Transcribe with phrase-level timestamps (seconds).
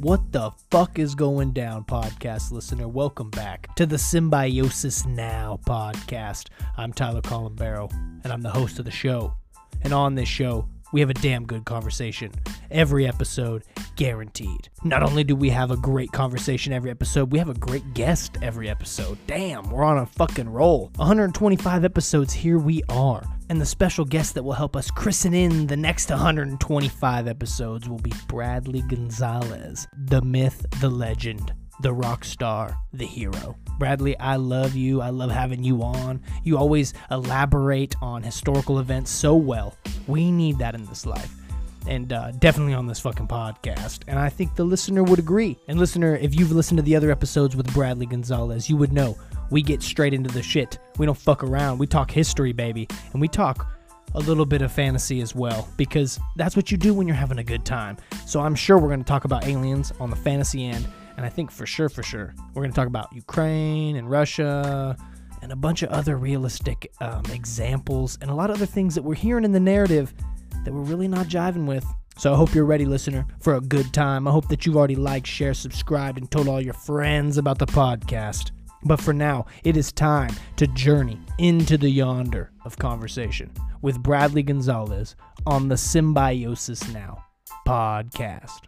[0.00, 2.88] What the fuck is going down, podcast listener?
[2.88, 6.48] Welcome back to the Symbiosis Now podcast.
[6.78, 7.90] I'm Tyler Colombero,
[8.24, 9.34] and I'm the host of the show.
[9.82, 12.32] And on this show, we have a damn good conversation.
[12.70, 13.64] Every episode,
[13.96, 14.70] guaranteed.
[14.84, 18.38] Not only do we have a great conversation every episode, we have a great guest
[18.40, 19.18] every episode.
[19.26, 20.90] Damn, we're on a fucking roll.
[20.96, 23.22] 125 episodes, here we are.
[23.50, 27.98] And the special guest that will help us christen in the next 125 episodes will
[27.98, 33.56] be Bradley Gonzalez, the myth, the legend, the rock star, the hero.
[33.76, 35.00] Bradley, I love you.
[35.00, 36.22] I love having you on.
[36.44, 39.76] You always elaborate on historical events so well.
[40.06, 41.34] We need that in this life.
[41.88, 44.02] And uh, definitely on this fucking podcast.
[44.06, 45.58] And I think the listener would agree.
[45.66, 49.18] And, listener, if you've listened to the other episodes with Bradley Gonzalez, you would know
[49.50, 50.78] we get straight into the shit.
[50.98, 51.78] We don't fuck around.
[51.78, 52.88] We talk history, baby.
[53.12, 53.66] And we talk
[54.14, 57.38] a little bit of fantasy as well because that's what you do when you're having
[57.38, 57.96] a good time.
[58.26, 60.86] So I'm sure we're going to talk about aliens on the fantasy end
[61.20, 64.96] and I think for sure, for sure, we're going to talk about Ukraine and Russia
[65.42, 69.02] and a bunch of other realistic um, examples and a lot of other things that
[69.02, 70.14] we're hearing in the narrative
[70.64, 71.84] that we're really not jiving with.
[72.16, 74.26] So I hope you're ready, listener, for a good time.
[74.26, 77.66] I hope that you've already liked, shared, subscribed, and told all your friends about the
[77.66, 78.50] podcast.
[78.82, 84.42] But for now, it is time to journey into the yonder of conversation with Bradley
[84.42, 87.24] Gonzalez on the Symbiosis Now
[87.68, 88.64] podcast.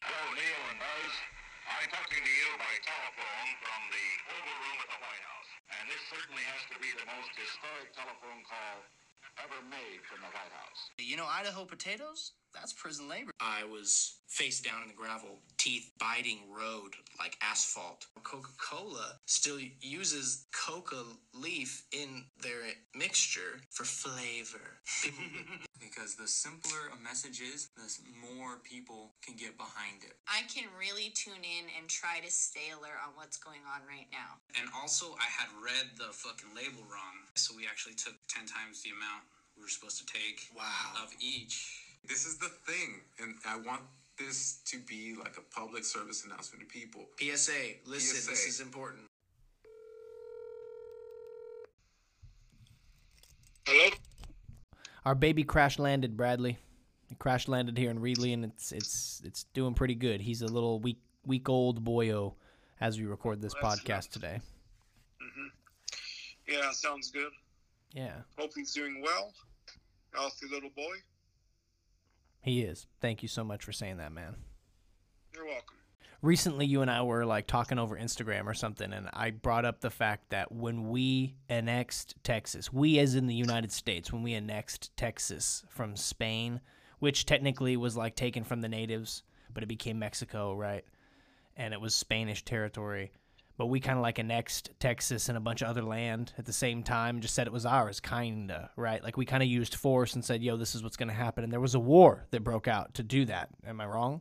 [0.00, 1.12] Hello, Neil and Buzz.
[1.68, 5.50] I'm talking to you by telephone from the Oval Room at the White House.
[5.76, 8.80] And this certainly has to be the most historic telephone call
[9.44, 10.88] ever made from the White House.
[10.96, 12.32] You know, Idaho potatoes?
[12.58, 13.30] That's prison labor.
[13.40, 18.06] I was face down in the gravel, teeth biting road like asphalt.
[18.24, 24.80] Coca Cola still uses coca leaf in their mixture for flavor.
[25.80, 27.88] because the simpler a message is, the
[28.20, 30.14] more people can get behind it.
[30.26, 34.08] I can really tune in and try to stay alert on what's going on right
[34.10, 34.36] now.
[34.60, 38.82] And also, I had read the fucking label wrong, so we actually took 10 times
[38.82, 39.22] the amount
[39.56, 41.02] we were supposed to take Wow.
[41.02, 41.85] of each.
[42.08, 43.82] This is the thing, and I want
[44.18, 47.04] this to be like a public service announcement to people.
[47.18, 47.52] PSA,
[47.84, 49.02] listen, this is important.
[53.66, 53.90] Hello?
[55.04, 56.58] Our baby crash landed, Bradley.
[57.10, 60.20] It crash landed here in Reedley, and it's it's it's doing pretty good.
[60.20, 62.34] He's a little week week old boyo
[62.80, 64.40] as we record this That's podcast today.
[65.22, 66.52] Mm-hmm.
[66.52, 67.32] Yeah, sounds good.
[67.92, 69.32] Yeah, Hope he's doing well.
[70.12, 70.96] Healthy little boy.
[72.46, 72.86] He is.
[73.00, 74.36] Thank you so much for saying that, man.
[75.34, 75.76] You're welcome.
[76.22, 79.80] Recently, you and I were like talking over Instagram or something, and I brought up
[79.80, 84.34] the fact that when we annexed Texas, we as in the United States, when we
[84.34, 86.60] annexed Texas from Spain,
[87.00, 90.84] which technically was like taken from the natives, but it became Mexico, right?
[91.56, 93.10] And it was Spanish territory.
[93.58, 96.52] But we kind of like annexed Texas and a bunch of other land at the
[96.52, 99.02] same time, just said it was ours, kinda, right?
[99.02, 101.42] Like we kind of used force and said, yo, this is what's going to happen.
[101.42, 103.48] And there was a war that broke out to do that.
[103.66, 104.20] Am I wrong?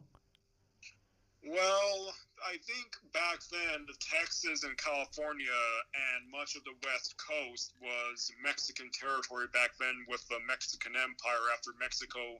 [1.43, 2.13] Well,
[2.47, 5.59] I think back then, the Texas and California
[5.93, 11.45] and much of the West Coast was Mexican territory back then with the Mexican Empire
[11.53, 12.39] after Mexico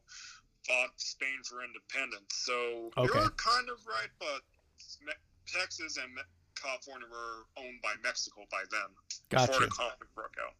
[0.65, 2.33] fought Spain for independence.
[2.45, 3.19] So Okay.
[3.19, 4.41] you're kind of right, but
[5.45, 6.17] Texas and
[6.61, 8.89] California were owned by Mexico by then.
[9.29, 10.53] Before the conflict broke out.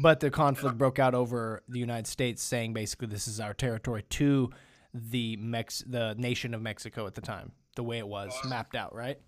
[0.00, 4.02] But the conflict broke out over the United States, saying basically this is our territory
[4.10, 4.50] to
[4.94, 8.74] the Mex the nation of Mexico at the time, the way it was Uh, mapped
[8.76, 9.18] out, right?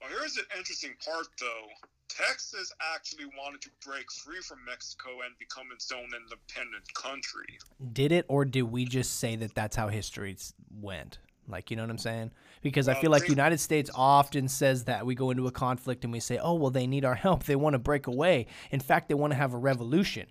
[0.00, 1.68] Well, here's the interesting part, though.
[2.08, 7.58] Texas actually wanted to break free from Mexico and become its own independent country.
[7.92, 10.36] Did it, or did we just say that that's how history
[10.70, 11.18] went?
[11.50, 12.30] Like, you know what I'm saying?
[12.62, 16.04] Because I feel like the United States often says that we go into a conflict
[16.04, 17.44] and we say, "Oh, well, they need our help.
[17.50, 18.46] They want to break away.
[18.70, 20.26] In fact, they want to have a revolution."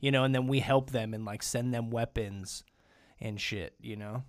[0.00, 2.64] You know, and then we help them and like send them weapons
[3.20, 3.74] and shit.
[3.80, 4.22] You know?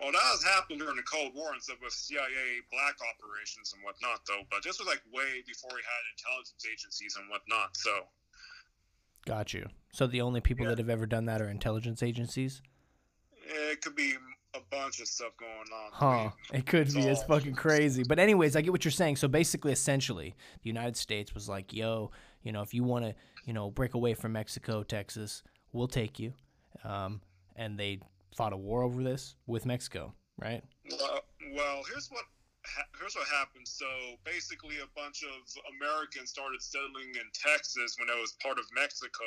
[0.00, 3.82] Well, that has happened during the Cold War and stuff with CIA black operations and
[3.82, 4.42] whatnot, though.
[4.50, 7.76] But this was like way before we had intelligence agencies and whatnot.
[7.76, 8.04] So,
[9.26, 9.68] Got you.
[9.92, 10.70] So the only people Yeah.
[10.70, 12.62] that have ever done that are intelligence agencies.
[13.50, 14.14] it could be
[14.54, 15.90] a bunch of stuff going on.
[15.92, 16.30] Huh.
[16.52, 17.02] It could It's be.
[17.02, 18.02] It's fucking crazy.
[18.02, 19.16] But anyways, I get what you're saying.
[19.16, 22.10] So basically, essentially, the United States was like, "Yo,
[22.42, 23.14] you know, if you want to,
[23.44, 25.42] you know, break away from Mexico, Texas,
[25.72, 26.32] we'll take you."
[26.84, 27.20] Um,
[27.56, 28.00] and they
[28.36, 30.62] fought a war over this with Mexico, right?
[30.90, 31.20] Well,
[31.54, 32.24] well, here's what
[32.64, 33.66] ha- here's what happened.
[33.66, 33.86] So
[34.24, 35.36] basically, a bunch of
[35.76, 39.24] Americans started settling in Texas when it was part of Mexico,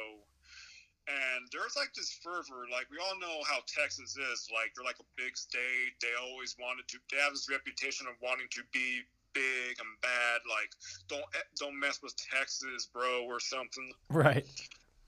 [1.10, 2.70] and there's like this fervor.
[2.70, 4.40] Like we all know how Texas is.
[4.54, 5.98] Like they're like a big state.
[6.02, 6.98] They always wanted to.
[7.10, 9.02] They have this reputation of wanting to be
[9.34, 10.46] big and bad.
[10.46, 10.72] Like
[11.08, 13.92] don't eh, don't mess with Texas, bro, or something.
[14.10, 14.46] Right.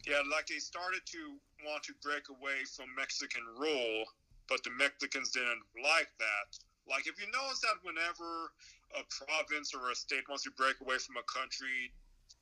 [0.03, 4.03] Yeah, like they started to want to break away from Mexican rule,
[4.49, 6.47] but the Mexicans didn't like that.
[6.89, 8.51] Like if you notice that whenever
[8.99, 11.95] a province or a state wants to break away from a country,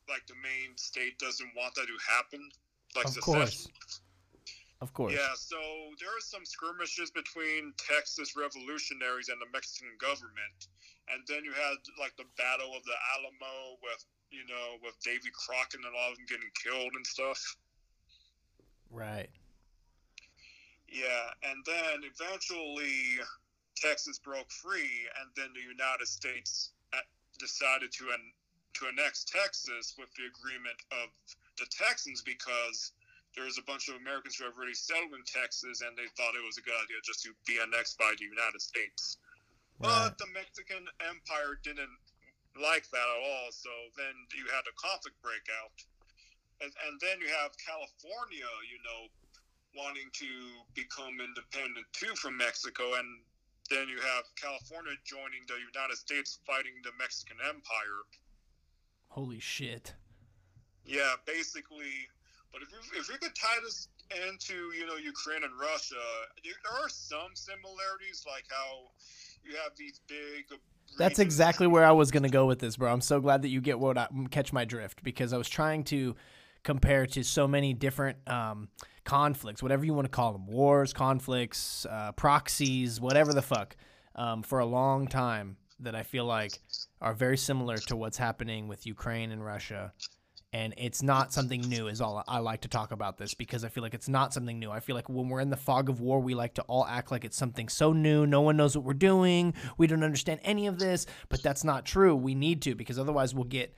[0.09, 2.49] like the main state doesn't want that to happen.
[2.95, 3.67] Like Of course.
[4.81, 5.13] Of course.
[5.13, 5.61] Yeah, so
[6.01, 10.73] there are some skirmishes between Texas revolutionaries and the Mexican government,
[11.13, 14.01] and then you had like the Battle of the Alamo with
[14.31, 17.37] you know with Davy Crockett and all of them getting killed and stuff.
[18.89, 19.29] Right.
[20.89, 23.21] Yeah, and then eventually
[23.77, 27.05] Texas broke free, and then the United States uh,
[27.39, 28.33] decided to an,
[28.73, 31.07] to annex Texas with the agreement of
[31.57, 32.93] the Texans because
[33.35, 36.43] there's a bunch of Americans who have already settled in Texas, and they thought it
[36.43, 39.17] was a good idea just to be annexed by the United States.
[39.79, 39.87] Right.
[39.87, 41.95] But the Mexican Empire didn't
[42.59, 45.71] like that at all, so then you had a conflict break out.
[46.59, 49.09] And, and then you have California, you know,
[49.73, 50.31] wanting to
[50.75, 53.07] become independent too from Mexico, and
[53.71, 58.03] then you have California joining the United States fighting the Mexican Empire.
[59.07, 59.95] Holy shit.
[60.85, 62.09] Yeah, basically.
[62.51, 63.87] But if we, if we could tie this
[64.27, 65.95] into you know Ukraine and Russia,
[66.43, 68.89] there are some similarities, like how
[69.43, 70.45] you have these big.
[70.97, 72.91] That's exactly where I was gonna go with this, bro.
[72.91, 75.85] I'm so glad that you get what I catch my drift because I was trying
[75.85, 76.15] to
[76.63, 78.67] compare to so many different um,
[79.03, 83.75] conflicts, whatever you want to call them, wars, conflicts, uh, proxies, whatever the fuck,
[84.15, 86.59] um, for a long time that I feel like
[87.01, 89.93] are very similar to what's happening with Ukraine and Russia.
[90.53, 93.69] And it's not something new, is all I like to talk about this because I
[93.69, 94.69] feel like it's not something new.
[94.69, 97.09] I feel like when we're in the fog of war, we like to all act
[97.09, 98.27] like it's something so new.
[98.27, 99.53] No one knows what we're doing.
[99.77, 102.17] We don't understand any of this, but that's not true.
[102.17, 103.73] We need to because otherwise we'll get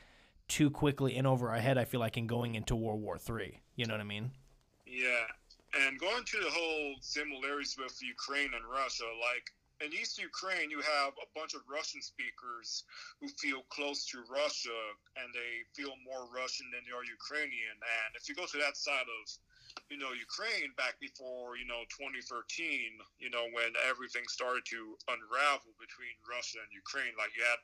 [0.48, 1.78] too quickly in over our head.
[1.78, 3.60] I feel like in going into World War Three.
[3.76, 4.32] You know what I mean?
[4.88, 5.26] Yeah,
[5.86, 9.52] and going to the whole similarities with Ukraine and Russia, like
[9.84, 12.88] in East Ukraine, you have a bunch of Russian speakers
[13.20, 14.80] who feel close to Russia
[15.20, 17.76] and they feel more Russian than they are Ukrainian.
[17.76, 19.24] And if you go to that side of,
[19.92, 25.76] you know, Ukraine back before, you know, 2013, you know, when everything started to unravel
[25.76, 27.60] between Russia and Ukraine, like you had,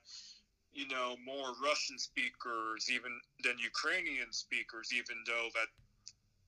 [0.75, 3.15] you know, more Russian speakers even
[3.47, 5.71] than Ukrainian speakers, even though that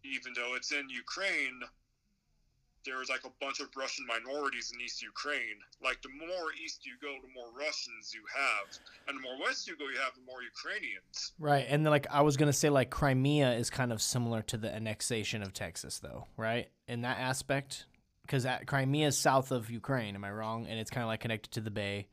[0.04, 1.62] even though it's in Ukraine,
[2.86, 5.58] there's like a bunch of Russian minorities in East Ukraine.
[5.84, 9.68] Like the more east you go, the more Russians you have, and the more west
[9.68, 11.34] you go, you have the more Ukrainians.
[11.40, 11.66] Right.
[11.68, 14.74] And then, like I was gonna say, like Crimea is kind of similar to the
[14.74, 16.70] annexation of Texas, though, right?
[16.88, 17.86] In that aspect,
[18.24, 20.16] because Crimea is south of Ukraine.
[20.16, 20.68] Am I wrong?
[20.68, 22.08] And it's kind of like connected to the bay.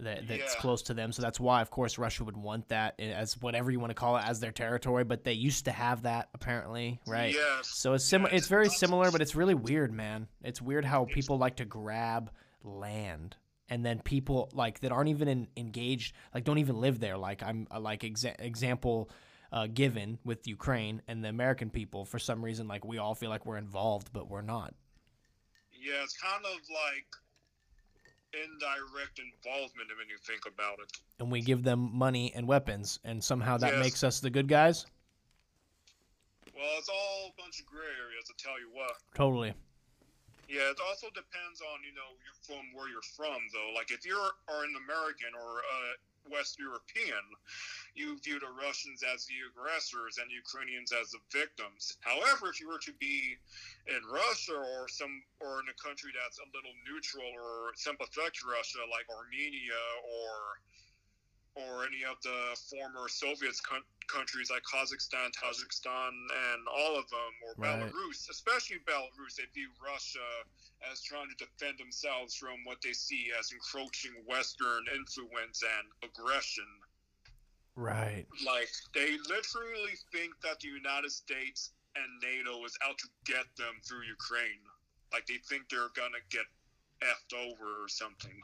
[0.00, 0.60] That, that's Yeah.
[0.60, 3.78] close to them, so that's why, of course, Russia would want that as whatever you
[3.78, 5.04] want to call it as their territory.
[5.04, 7.34] But they used to have that, apparently, right?
[7.34, 7.68] Yes.
[7.68, 8.30] So it's similar.
[8.32, 10.28] It's very similar, but it's really weird, man.
[10.42, 12.30] It's weird how people like to grab
[12.62, 13.36] land,
[13.68, 17.18] and then people like that aren't even in, engaged, like don't even live there.
[17.18, 19.10] Like I'm uh, like exa- example
[19.52, 22.06] uh, given with Ukraine and the American people.
[22.06, 24.74] For some reason, like we all feel like we're involved, but we're not.
[25.70, 27.06] Yeah, it's kind of like
[28.34, 30.90] indirect involvement when you think about it.
[31.20, 33.80] And we give them money and weapons, and somehow that Yes.
[33.84, 34.86] makes us the good guys.
[36.54, 38.92] Well, it's all a bunch of gray areas, I tell you what.
[39.14, 39.54] Totally.
[40.48, 42.12] Yeah, it also depends on you know
[42.44, 43.72] from where you're from though.
[43.74, 45.80] Like if you're are an American or a
[46.30, 47.22] West European,
[47.94, 51.96] you view the Russians as the aggressors and Ukrainians as the victims.
[52.00, 53.36] However, if you were to be
[53.86, 58.48] in Russia or some or in a country that's a little neutral or sympathetic to
[58.48, 60.32] Russia, like Armenia or
[61.54, 67.32] or any of the former Soviet coun- countries like Kazakhstan, Tajikistan, and all of them,
[67.44, 67.80] or Right.
[67.80, 70.26] Belarus, especially Belarus, they view Russia
[70.90, 76.66] as trying to defend themselves from what they see as encroaching Western influence and aggression.
[77.74, 78.26] Right.
[78.44, 83.80] Like, they literally think that the United States and NATO is out to get them
[83.84, 84.60] through Ukraine.
[85.12, 86.46] Like, they think they're gonna get
[87.00, 88.42] effed over or something.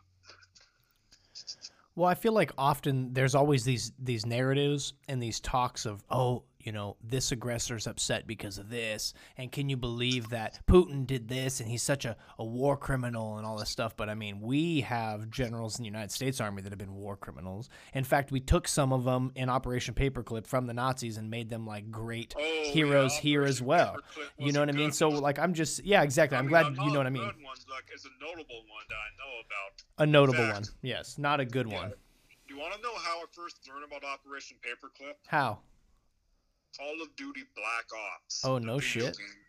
[1.99, 6.45] Well, I feel like often there's always these these narratives and these talks of oh
[6.61, 11.29] you know, this aggressor's upset because of this, and can you believe that Putin did
[11.29, 13.97] this and he's such a, a war criminal and all this stuff?
[13.97, 17.17] But I mean, we have generals in the United States Army that have been war
[17.17, 17.69] criminals.
[17.95, 21.49] In fact, we took some of them in Operation Paperclip from the Nazis and made
[21.49, 23.97] them like great Oh, yeah, heroes here as well.
[24.38, 24.93] You know what I mean?
[24.93, 26.37] So like, I'm just yeah, exactly.
[26.38, 27.23] I'm mean, glad you know what I mean.
[27.23, 27.35] Like,
[27.95, 29.83] is a notable one that I know about.
[29.99, 30.55] A notable fact.
[30.55, 31.93] one, yes, not a good one.
[32.49, 35.15] You want to know how I first learned about Operation Paperclip?
[35.27, 35.61] How?
[36.78, 38.44] Call of Duty Black Ops.
[38.44, 39.18] Oh, no shit.
[39.18, 39.49] game.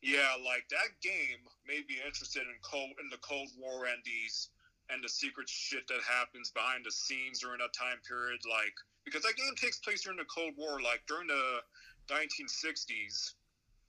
[0.00, 4.48] Yeah, like that game made me interested in cold in the Cold War and these
[4.88, 8.40] and the secret shit that happens behind the scenes during that time period.
[8.48, 8.72] Like
[9.04, 11.60] because that game takes place during the Cold War, like during the
[12.08, 13.36] 1960s.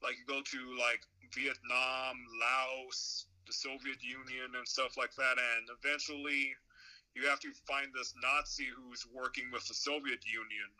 [0.03, 0.99] Like you go to like
[1.31, 6.51] Vietnam, Laos, the Soviet Union, and stuff like that, and eventually
[7.15, 10.71] you have to find this Nazi who's working with the Soviet Union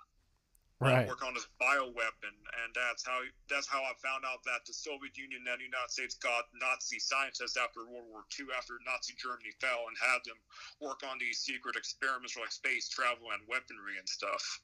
[0.81, 1.07] Uh, right.
[1.07, 5.13] work on this bioweapon, and that's how that's how I found out that the Soviet
[5.13, 9.53] Union and the United States got Nazi scientists after World War II, after Nazi Germany
[9.61, 10.41] fell, and had them
[10.81, 14.61] work on these secret experiments like space travel and weaponry and stuff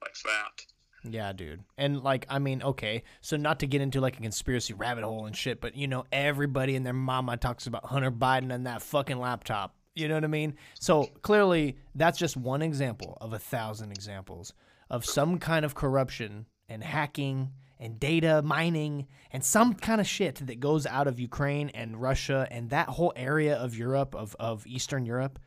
[0.00, 0.56] like that.
[1.04, 1.64] Yeah, dude.
[1.76, 5.26] And like, I mean, okay, so not to get into like a conspiracy rabbit hole
[5.26, 8.82] and shit, but you know, everybody and their mama talks about Hunter Biden and that
[8.82, 9.74] fucking laptop.
[9.94, 10.54] You know what I mean?
[10.78, 14.54] So clearly, that's just one example of a thousand examples
[14.90, 20.46] of some kind of corruption and hacking and data mining and some kind of shit
[20.46, 24.66] that goes out of Ukraine and Russia and that whole area of Europe, of, of
[24.66, 25.38] Eastern Europe.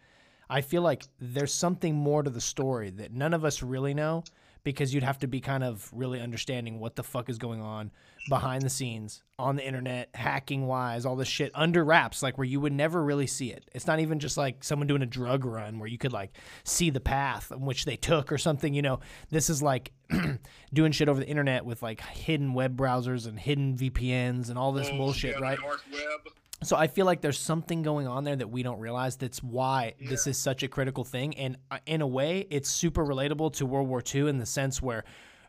[0.50, 4.24] I feel like there's something more to the story that none of us really know
[4.64, 7.92] because you'd have to be kind of really understanding what the fuck is going on
[8.30, 12.46] behind the scenes on the internet, hacking wise, all this shit under wraps, like where
[12.46, 13.66] you would never really see it.
[13.74, 16.32] It's not even just like someone doing a drug run where you could like
[16.64, 19.00] see the path in which they took or something, you know.
[19.30, 19.92] This is like
[20.74, 24.72] doing shit over the internet with like hidden web browsers and hidden VPNs and all
[24.72, 25.60] this Oh, bullshit, yeah, right?
[25.60, 26.34] Dark web.
[26.64, 29.16] So I feel like there's something going on there that we don't realize.
[29.16, 33.04] That's why this is such a critical thing, and uh, in a way, it's super
[33.04, 35.04] relatable to World War II in the sense where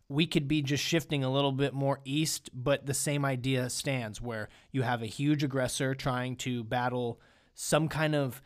[0.08, 4.20] we could be just shifting a little bit more east, but the same idea stands.
[4.20, 7.20] Where you have a huge aggressor trying to battle
[7.54, 8.42] some kind of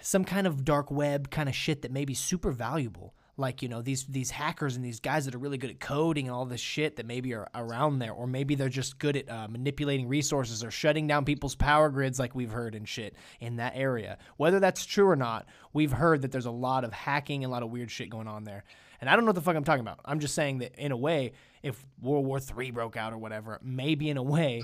[0.00, 3.68] some kind of dark web kind of shit that may be super valuable like you
[3.68, 6.46] know these these hackers and these guys that are really good at coding and all
[6.46, 10.08] this shit that maybe are around there or maybe they're just good at uh, manipulating
[10.08, 14.18] resources or shutting down people's power grids like we've heard and shit in that area.
[14.36, 17.52] Whether that's true or not we've heard that there's a lot of hacking and a
[17.52, 18.64] lot of weird shit going on there.
[19.00, 20.00] And i don't know what the fuck i'm talking about.
[20.04, 23.58] I'm just saying that in a way if world war iii broke out or whatever
[23.62, 24.62] maybe in a way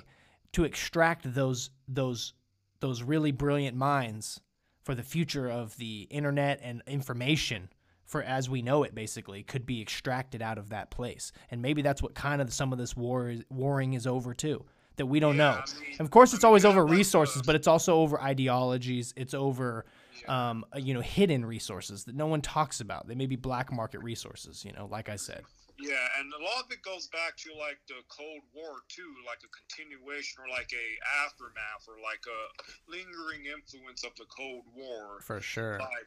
[0.52, 2.32] to extract those those
[2.80, 4.40] those really brilliant minds
[4.82, 7.68] for the future of the internet and information
[8.04, 11.32] for as we know it basically could be extracted out of that place.
[11.50, 14.64] And maybe that's what kind of some of this war is, warring is over too
[14.96, 15.62] that we don't know.
[15.64, 18.20] I mean- of course it's I mean, always over resources the- but it's also over
[18.20, 19.14] ideologies.
[19.16, 19.86] It's over
[20.28, 23.08] um, uh, you know hidden resources that no one talks about.
[23.08, 25.42] They may be black market resources you know like i said.
[25.80, 29.38] Yeah, and a lot of it goes back to like the Cold War too, like
[29.42, 30.86] a continuation or like a
[31.26, 32.40] aftermath or like a
[32.88, 35.18] lingering influence of the Cold War.
[35.22, 35.78] for sure.
[35.80, 36.06] Like,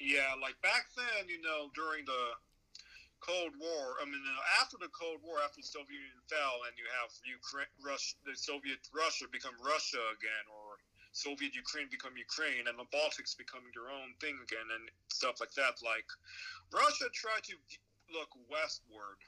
[0.00, 2.24] yeah, like back then, you know, during the
[3.20, 4.00] Cold War.
[4.00, 4.24] I mean,
[4.58, 8.32] after the Cold War, after the Soviet Union fell, and you have Ukraine, Russia, the
[8.32, 10.80] Soviet Russia become Russia again, or
[11.12, 15.52] Soviet Ukraine become Ukraine, and the Baltics becoming their own thing again, and stuff like
[15.60, 15.84] that.
[15.84, 16.08] Like
[16.72, 17.54] Russia tried to
[18.08, 19.20] look westward,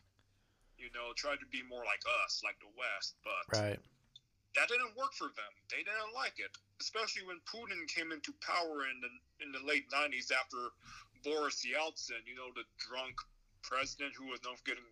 [0.80, 3.80] you know, tried to be more like us, like the West, but right
[4.56, 5.52] that didn't work for them.
[5.72, 6.52] They didn't like it,
[6.82, 9.10] especially when Putin came into power in the
[9.46, 10.58] in the late '90s after
[11.22, 12.26] Boris Yeltsin.
[12.26, 13.14] You know, the drunk
[13.62, 14.84] president who was known for getting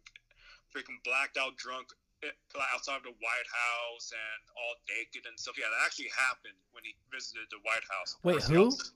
[0.71, 1.91] freaking blacked out drunk
[2.23, 2.31] eh,
[2.73, 5.59] outside of the White House and all naked and stuff.
[5.59, 8.15] Yeah, that actually happened when he visited the White House.
[8.23, 8.71] Wait, Boris who?
[8.71, 8.95] Yeltsin-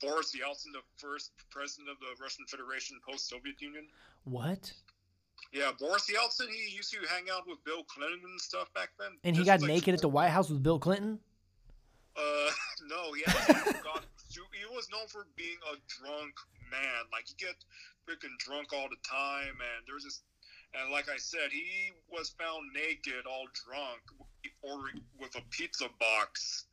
[0.00, 3.86] Boris Yeltsin, the first president of the Russian Federation post-Soviet Union.
[4.24, 4.72] what
[5.52, 6.48] Yeah, Boris Yeltsin.
[6.50, 9.12] He used to hang out with Bill Clinton and stuff back then.
[9.22, 11.20] and he got like, naked at the white house with bill clinton
[12.16, 12.50] Uh,
[12.88, 14.04] no, he actually got.
[14.32, 16.32] He was known for being a drunk
[16.70, 17.04] man.
[17.12, 17.54] Like he get
[18.08, 20.22] freaking drunk all the time, and there's this.
[20.72, 24.00] And like I said, he was found naked, all drunk,
[24.62, 26.64] ordering with a pizza box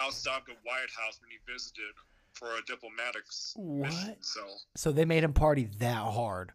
[0.00, 1.94] outside the White House when he visited
[2.32, 4.16] for a diplomatic s- mission.
[4.20, 4.40] So
[4.74, 6.52] so they made him party that hard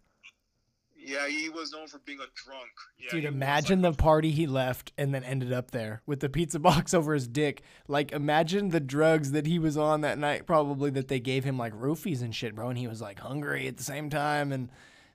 [1.04, 2.70] yeah, he was known for being a drunk.
[3.00, 6.30] Yeah, Dude, imagine like, the party he left and then ended up there with the
[6.30, 7.64] pizza box over his dick.
[7.88, 11.58] Like, imagine the drugs that he was on that night, probably that they gave him
[11.58, 12.70] like roofies and shit, bro.
[12.70, 14.70] And he was like hungry at the same time and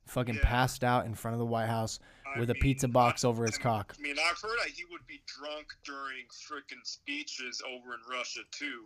[0.07, 0.41] fucking Yeah.
[0.45, 1.99] passed out in front of the White House
[2.35, 3.95] I with a pizza box I- over his cock.
[3.99, 8.41] I mean, I've heard that he would be drunk during frickin' speeches over in Russia
[8.51, 8.85] too.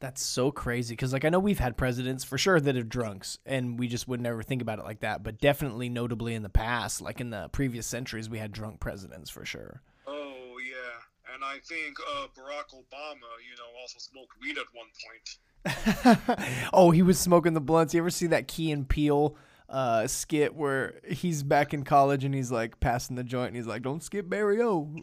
[0.00, 3.38] That's so crazy because, like, I know we've had presidents for sure that have drunks,
[3.44, 5.22] and we just would never think about it like that.
[5.22, 9.28] But definitely, notably in the past, like in the previous centuries, we had drunk presidents
[9.28, 9.82] for sure.
[10.06, 14.88] Oh yeah, and I think uh, Barack Obama, you know, also smoked weed at one
[15.04, 16.70] point.
[16.72, 17.92] oh, he was smoking the blunts.
[17.92, 19.36] You ever see that Key and Peele
[19.68, 23.66] uh, skit where he's back in college and he's like passing the joint and he's
[23.66, 24.94] like, "Don't skip Barry O."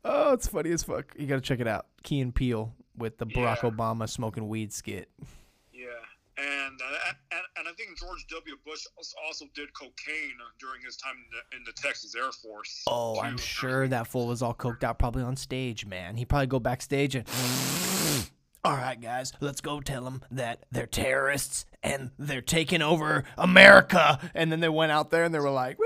[0.08, 1.14] oh, it's funny as fuck.
[1.18, 1.88] You gotta check it out.
[2.04, 3.70] Key and Peele with the Barack Yeah.
[3.70, 5.10] Obama smoking weed skit.
[5.72, 5.86] Yeah,
[6.38, 8.56] and uh, and, and I think George W.
[8.66, 8.84] Bush
[9.26, 12.84] also did cocaine during his time in the, in the Texas Air Force.
[12.88, 16.16] Oh, I'm sure that fool was all coked out, probably on stage, man.
[16.18, 17.28] He probably go backstage and.
[18.66, 24.20] All right, guys, let's go tell them that they're terrorists and they're taking over America.
[24.36, 25.86] And then they went out there and they were like, woo!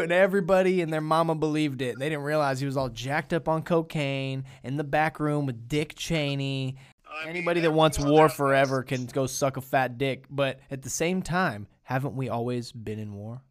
[0.00, 1.98] And everybody and their mama believed it.
[1.98, 5.68] They didn't realize he was all jacked up on cocaine in the back room with
[5.68, 6.76] Dick Cheney.
[7.06, 10.24] I mean, Anybody that wants war that forever can go suck a fat dick.
[10.30, 13.42] But at the same time, haven't we always been in war?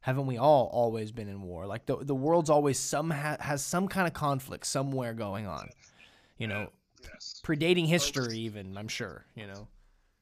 [0.00, 1.66] Haven't we all always been in war?
[1.66, 5.68] Like the the world's always some ha- has some kind of conflict somewhere going on.
[6.38, 6.70] You know,
[7.02, 7.40] Yes.
[7.44, 9.66] predating history even, I'm sure, you know.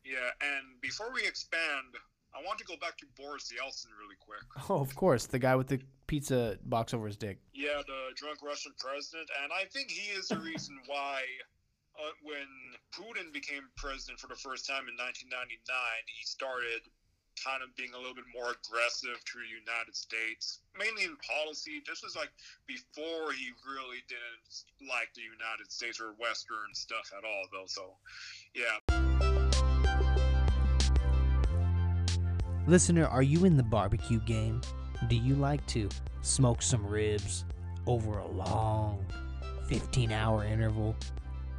[0.04, 1.94] Yeah, and before we expand,
[2.34, 4.42] I want to go back to Boris Yeltsin really quick.
[4.68, 7.38] Oh, of course, the guy with the pizza box over his dick.
[7.54, 11.22] Yeah, the drunk Russian president, and I think he is the reason why,
[11.94, 12.48] uh, when
[12.90, 15.62] Putin became president for the first time in 1999,
[16.10, 16.82] he started
[17.42, 21.82] kind of being a little bit more aggressive to the United States, mainly in policy.
[21.86, 22.30] This was like
[22.66, 24.54] before he really didn't
[24.86, 27.66] like the United States or Western stuff at all, though.
[27.66, 27.98] So,
[28.54, 28.78] yeah,
[32.66, 34.62] Listener, are you in the barbecue game?
[35.08, 35.86] Do you like to
[36.22, 37.44] smoke some ribs
[37.86, 39.04] over a long
[39.68, 40.96] 15 hour interval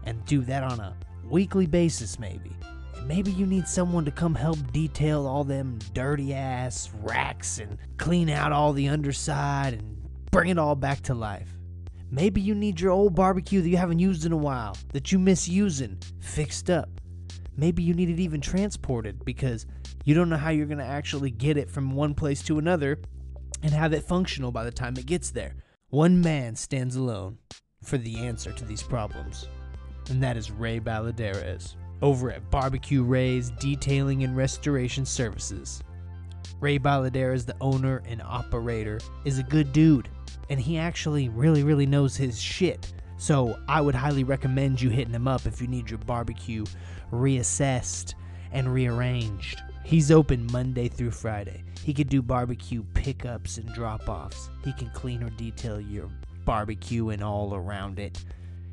[0.05, 2.51] and do that on a weekly basis, maybe?
[2.97, 7.77] And maybe you need someone to come help detail all them dirty ass racks and
[7.97, 11.53] clean out all the underside and bring it all back to life.
[12.09, 15.19] Maybe you need your old barbecue that you haven't used in a while, that you
[15.19, 16.89] miss using, fixed up.
[17.57, 19.67] Maybe you need it even transported because
[20.05, 22.99] you don't know how you're going to actually get it from one place to another
[23.63, 25.55] and have it functional by the time it gets there.
[25.89, 27.39] One man stands alone
[27.83, 29.47] for the answer to these problems,
[30.09, 35.81] and that is Ray Baladeres over at Barbecue Ray's Detailing and Restoration Services.
[36.59, 40.09] Ray Baladeres, the owner and operator, is a good dude,
[40.51, 42.93] and he actually really, really knows his shit.
[43.17, 46.65] So I would highly recommend you hitting him up if you need your barbecue
[47.11, 48.13] reassessed
[48.51, 49.61] and rearranged.
[49.85, 51.63] He's open Monday through Friday.
[51.83, 54.49] He can do barbecue pickups and drop offs.
[54.63, 56.09] He can clean or detail your
[56.43, 58.25] barbecue and all around it.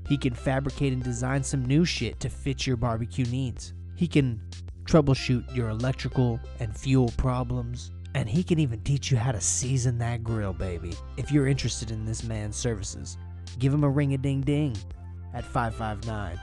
[0.08, 3.74] He can fabricate and design some new shit to fit your barbecue needs.
[3.94, 4.40] He can
[4.84, 7.90] troubleshoot your electrical and fuel problems.
[8.14, 10.94] And he can even teach you how to season that grill, baby.
[11.18, 13.18] If you're interested in this man's services,
[13.58, 14.78] give him a ring a ding ding
[15.34, 16.40] at 559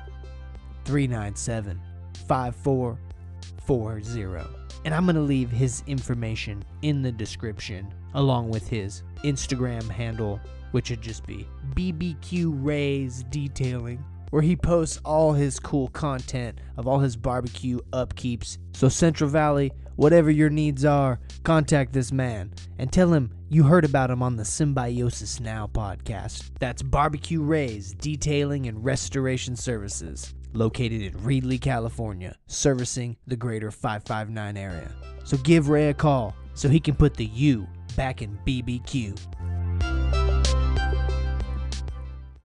[0.86, 1.82] 397
[2.27, 4.59] 5440.
[4.85, 10.39] And I'm going to leave his information in the description along with his Instagram handle,
[10.71, 16.87] which would just be BBQ Rays Detailing, where he posts all his cool content of
[16.87, 18.57] all his barbecue upkeeps.
[18.73, 23.83] So, Central Valley, whatever your needs are, contact this man and tell him you heard
[23.83, 26.51] about him on the Symbiosis Now podcast.
[26.59, 34.57] That's Barbecue Rays Detailing and Restoration Services, located in Reedley, California, servicing the greater 559
[34.57, 34.91] area.
[35.23, 39.17] So give Ray a call so he can put the U back in BBQ.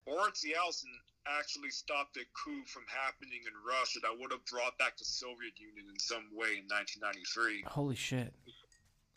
[0.05, 0.93] Boris Yeltsin
[1.39, 5.53] actually stopped a coup from happening in Russia that would have brought back the Soviet
[5.59, 7.63] Union in some way in 1993.
[7.67, 8.33] Holy shit.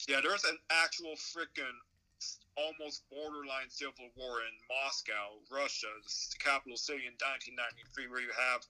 [0.09, 1.77] Yeah, there's an actual freaking
[2.57, 8.61] almost borderline civil war in Moscow, Russia, the capital city in 1993, where you have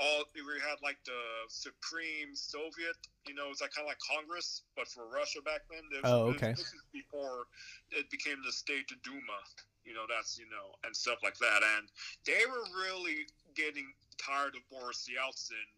[0.00, 4.02] all where you had like the Supreme Soviet, you know, it's like kind of like
[4.02, 5.84] Congress, but for Russia back then.
[5.90, 6.52] This, Oh, okay.
[6.52, 7.46] This, is before
[7.94, 9.40] it became the State Duma,
[9.86, 11.86] you know, that's you know, and stuff like that, and
[12.26, 13.86] they were really getting
[14.18, 15.68] tired of Boris Yeltsin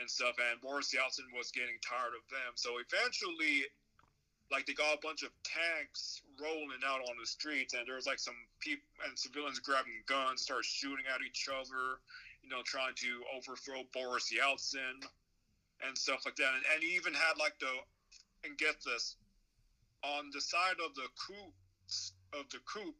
[0.00, 2.56] and stuff, and Boris Yeltsin was getting tired of them.
[2.56, 3.68] So eventually,
[4.52, 8.06] like they got a bunch of tanks rolling out on the streets, and there was
[8.06, 11.98] like some people and civilians grabbing guns, started shooting at each other,
[12.44, 15.00] you know, trying to overthrow Boris Yeltsin
[15.86, 16.52] and stuff like that.
[16.54, 17.72] And, and he even had like the
[18.44, 19.16] and get this
[20.04, 21.50] on the side of the coup
[22.38, 22.94] of the coup,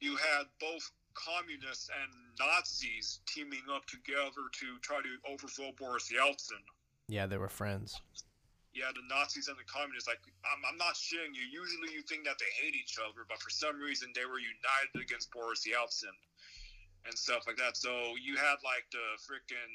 [0.00, 6.62] you had both communists and Nazis teaming up together to try to overthrow Boris Yeltsin.
[7.08, 8.00] Yeah, they were friends.
[8.76, 10.04] Yeah, the Nazis and the communists.
[10.04, 11.48] Like, I'm, I'm not shitting you.
[11.48, 15.00] Usually, you think that they hate each other, but for some reason, they were united
[15.00, 16.12] against Boris Yeltsin
[17.08, 17.80] and stuff like that.
[17.80, 17.88] So
[18.20, 19.72] you had like the freaking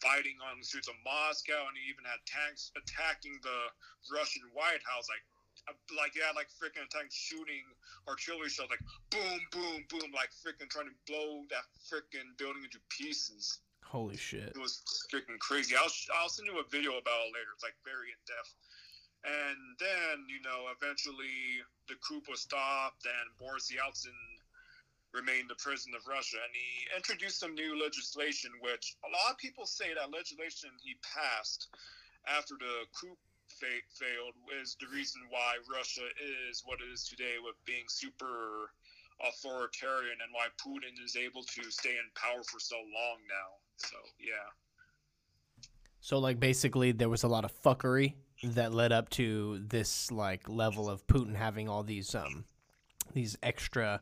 [0.00, 3.60] fighting on the streets of Moscow, and you even had tanks attacking the
[4.08, 5.04] Russian White House.
[5.12, 5.24] Like,
[5.68, 7.62] uh, like yeah, like freaking tanks shooting
[8.08, 12.80] artillery shells, like boom, boom, boom, like freaking trying to blow that freaking building into
[12.88, 13.60] pieces.
[13.90, 14.54] Holy shit!
[14.54, 15.74] It was freaking crazy.
[15.74, 17.50] I'll I'll send you a video about it later.
[17.50, 18.54] It's like very in depth.
[19.26, 21.58] And then you know, eventually
[21.90, 24.14] the coup was stopped, and Boris Yeltsin
[25.10, 29.42] remained the president of Russia, and he introduced some new legislation, which a lot of
[29.42, 31.66] people say that legislation he passed
[32.30, 33.18] after the coup
[33.50, 36.06] fa- failed is the reason why Russia
[36.48, 38.70] is what it is today, with being super
[39.18, 43.59] authoritarian, and why Putin is able to stay in power for so long now.
[43.80, 45.66] So yeah.
[46.00, 50.48] So like basically there was a lot of fuckery that led up to this like
[50.48, 52.44] level of Putin having all these um
[53.12, 54.00] these extra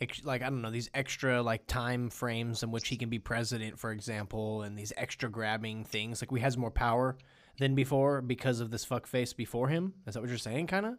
[0.00, 3.18] ex- like I don't know these extra like time frames in which he can be
[3.18, 6.20] president, for example, and these extra grabbing things.
[6.22, 7.16] Like we has more power
[7.58, 9.94] than before because of this fuck face before him.
[10.06, 10.94] Is that what you're saying, kind of?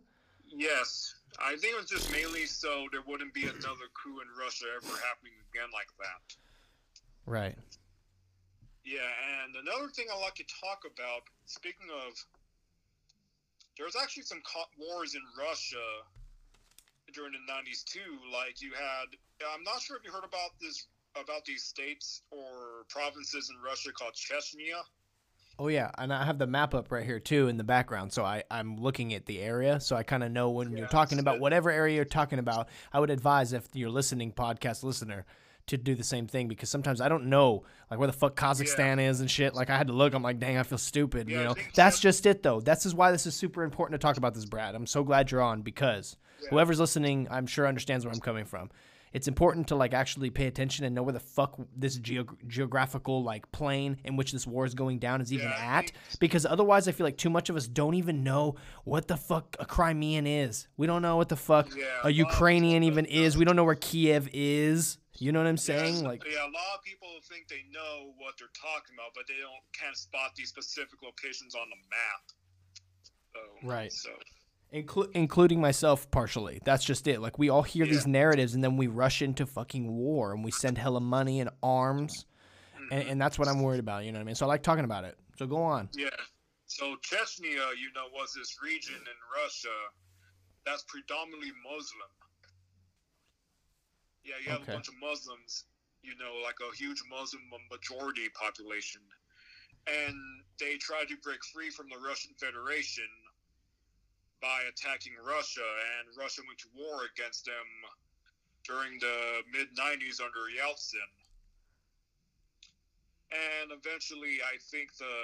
[0.49, 4.65] Yes, I think it was just mainly so there wouldn't be another coup in Russia
[4.75, 6.35] ever happening again like that.
[7.25, 7.55] Right.
[8.87, 9.03] Yeah,
[9.43, 12.15] and another thing I like to talk about, speaking of,
[13.77, 14.41] there's actually some
[14.79, 15.83] wars in Russia
[17.13, 18.17] during the 90s too.
[18.31, 19.11] Like you had,
[19.53, 20.87] I'm not sure if you heard about this,
[21.21, 24.81] about these states or provinces in Russia called Chechnya.
[25.59, 28.23] Oh yeah, and I have the map up right here too in the background, so
[28.23, 31.19] I I'm looking at the area, so I kind of know when Yeah, you're talking
[31.19, 32.69] about whatever area you're talking about.
[32.93, 35.25] I would advise if you're listening, podcast listener,
[35.67, 38.99] to do the same thing because sometimes I don't know like where the fuck Kazakhstan
[39.01, 39.53] is and shit.
[39.53, 40.13] Like I had to look.
[40.13, 41.29] I'm like, dang, I feel stupid.
[41.29, 42.59] Yeah, you know, that's Chech- just it though.
[42.61, 44.75] This is why this is super important to talk about this, Brad.
[44.75, 46.49] I'm so glad you're on because Yeah.
[46.51, 48.69] whoever's listening, I'm sure understands where I'm coming from.
[49.13, 53.23] It's important to like actually pay attention and know where the fuck this geog- geographical
[53.23, 56.87] like plane in which this war is going down is even Yeah, at because otherwise
[56.87, 60.27] I feel like too much of us don't even know what the fuck a Crimean
[60.27, 60.67] is.
[60.75, 63.37] We don't know what the fuck Yeah, a lot a of Ukrainian even is.
[63.37, 64.97] We don't know where Kiev is.
[65.21, 65.95] You know what I'm saying?
[65.95, 69.25] Yes, Like yeah, a lot of people think they know what they're talking about, but
[69.27, 72.23] they don't can't spot these specific locations on the map.
[73.33, 73.91] So, Right.
[73.91, 74.11] So
[74.73, 76.61] inclu- including myself partially.
[76.63, 77.21] That's just it.
[77.21, 80.51] Like we all hear these narratives and then we rush into fucking war and we
[80.51, 82.25] send hella money and arms.
[82.91, 83.11] And, mm-hmm.
[83.11, 84.35] and that's what I'm worried about, you know what I mean?
[84.35, 85.17] So I like talking about it.
[85.37, 85.89] So go on.
[85.95, 86.09] yeah.
[86.67, 89.69] So Chechnya, you know, was this region in Russia
[90.65, 92.11] that's predominantly Muslim.
[94.27, 94.73] Yeah, you have Okay.
[94.73, 95.63] a bunch of Muslims,
[96.03, 99.01] you know, like a huge Muslim majority population.
[99.87, 103.07] And they tried to break free from the Russian Federation
[104.41, 107.67] by attacking Russia, and Russia went to war against them
[108.65, 111.09] during the mid 90s under Yeltsin.
[113.31, 115.15] And eventually, I think the.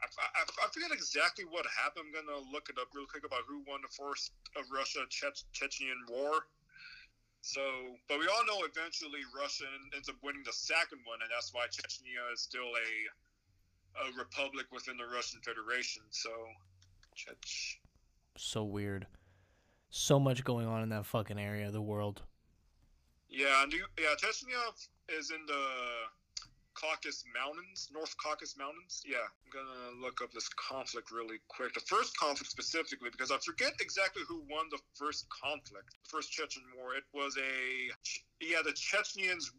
[0.00, 0.06] I,
[0.40, 2.04] I, I forget exactly what happened.
[2.08, 4.32] I'm going to look it up real quick about who won the first
[4.72, 6.44] Russia Chech- Chechen war.
[7.42, 7.60] So,
[8.08, 11.66] but we all know eventually Russia ends up winning the second one, and that's why
[11.66, 12.90] Chechnya is still a
[14.06, 16.02] a republic within the Russian Federation.
[16.10, 16.30] So,
[17.16, 17.76] Chech.
[18.36, 19.06] So weird.
[19.90, 22.22] So much going on in that fucking area of the world.
[23.28, 25.64] Yeah, and you, yeah, Chechnya is in the
[26.80, 29.02] Caucasus Mountains, North Caucasus Mountains.
[29.04, 31.74] Yeah, I'm gonna look up this conflict really quick.
[31.74, 36.32] The first conflict specifically, because I forget exactly who won the first conflict, the first
[36.32, 36.94] Chechen War.
[36.94, 37.92] It was a
[38.40, 39.52] yeah, the Chechens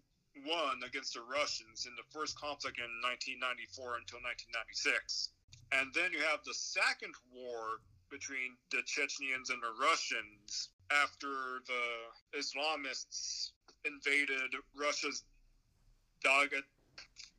[0.47, 5.29] won against the Russians in the first conflict in 1994 until 1996,
[5.77, 11.85] and then you have the second war between the Chechens and the Russians after the
[12.37, 13.51] Islamists
[13.85, 15.23] invaded Russia's
[16.23, 16.63] Dagat.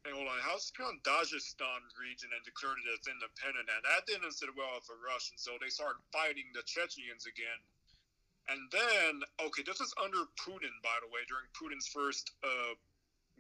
[0.03, 0.67] Hey, hold on, how's?
[1.07, 5.47] Dagestan region and declared it as independent, and that didn't sit well with the Russians,
[5.47, 7.61] so they started fighting the Chechens again.
[8.51, 12.75] And then, okay, this was under Putin, by the way, during Putin's first uh,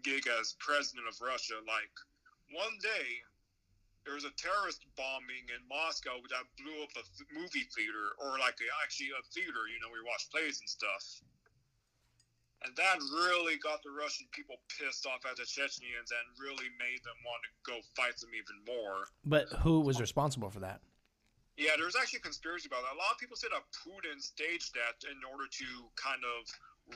[0.06, 1.58] gig as president of Russia.
[1.66, 1.90] Like,
[2.54, 3.10] one day,
[4.06, 7.02] there was a terrorist bombing in Moscow that blew up a
[7.34, 11.26] movie theater, or like actually a theater, you know, we watch plays and stuff.
[12.64, 17.02] And that really got the Russian people pissed off at the Chechens and really made
[17.02, 19.06] them want to go fight them even more.
[19.24, 20.80] But who was responsible for that?
[21.56, 22.94] Yeah, there's actually a conspiracy about that.
[22.96, 26.48] A lot of people say that Putin staged that in order to kind of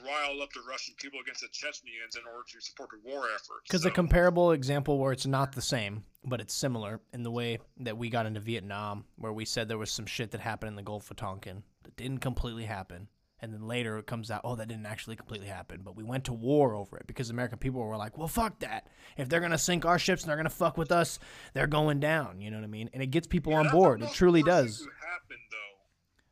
[0.05, 3.62] rile up the Russian people against the Chechens in order to support the war effort.
[3.64, 7.31] Because So- a comparable example where it's not the same, but it's similar in the
[7.31, 10.70] way that we got into Vietnam, where we said there was some shit that happened
[10.70, 13.09] in the Gulf of Tonkin that didn't completely happen.
[13.42, 15.83] And then later it comes out, oh, that didn't actually completely happen.
[15.85, 18.87] But we went to war over it because American people were like, well, fuck that.
[19.18, 21.18] If they're going to sink our ships and they're going to fuck with us,
[21.53, 22.40] they're going down.
[22.40, 22.88] You know what I mean?
[22.94, 24.03] And it gets people Yeah, on board.
[24.03, 24.81] It truly does.
[25.05, 25.57] happen, though.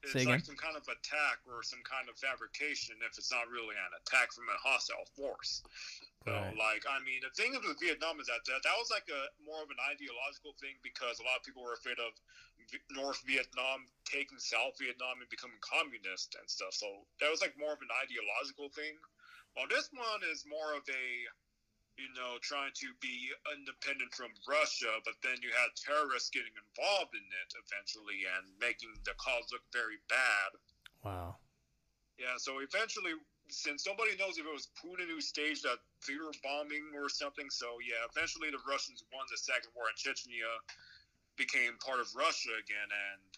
[0.02, 0.44] It's Say like again?
[0.44, 4.32] some kind of attack or some kind of fabrication if it's not really an attack
[4.32, 5.62] from a hostile force.
[6.24, 6.56] So, Right.
[6.56, 9.60] like, I mean, the thing with Vietnam is that, that that was like a more
[9.60, 12.16] of an ideological thing because a lot of people were afraid of
[12.90, 16.74] North Vietnam taking South Vietnam and becoming communist and stuff.
[16.74, 18.96] So that was like more of an ideological thing.
[19.54, 21.04] While this one is more of a
[21.94, 27.14] you know, trying to be independent from Russia, but then you had terrorists getting involved
[27.14, 30.50] in it eventually and making the cause look very bad.
[31.06, 31.38] Wow.
[32.18, 33.14] Yeah, so eventually,
[33.46, 37.78] since nobody knows if it was Putin who staged that theater bombing or something, so
[37.82, 40.50] yeah, eventually the Russians won the second war in Chechnya
[41.36, 42.90] became part of Russia again.
[42.90, 43.30] And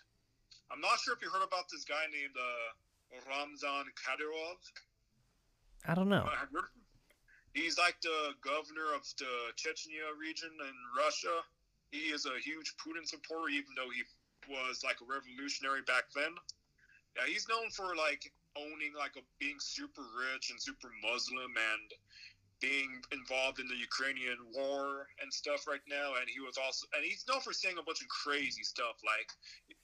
[0.70, 4.61] I'm not sure if you heard about this guy named uh, Ramzan Kadyrov.
[5.87, 6.26] I don't know.
[6.26, 6.87] Uh, have you heard of him?
[7.56, 11.40] He's like the governor of the Chechnya region in Russia.
[11.88, 14.04] He is a huge Putin supporter, even though he
[14.52, 16.37] was like a revolutionary back then.
[17.16, 18.28] Yeah, he's known for like
[18.61, 21.88] owning like a being super rich and super Muslim and
[22.60, 26.16] being involved in the Ukrainian war and stuff right now.
[26.20, 29.28] And he was also, and he's known for saying a bunch of crazy stuff, like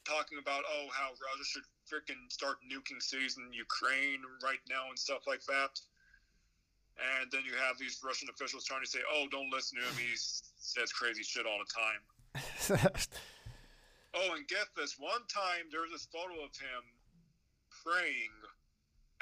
[0.04, 4.98] talking about oh how Russia should freaking start nuking cities in Ukraine right now and
[4.98, 5.76] stuff like that.
[7.20, 9.96] And then you have these Russian officials trying to say, "Oh, don't listen to him.
[9.96, 12.02] He says crazy shit all the time."
[14.14, 16.84] Oh, and get this: one time there was this photo of him
[17.80, 18.32] praying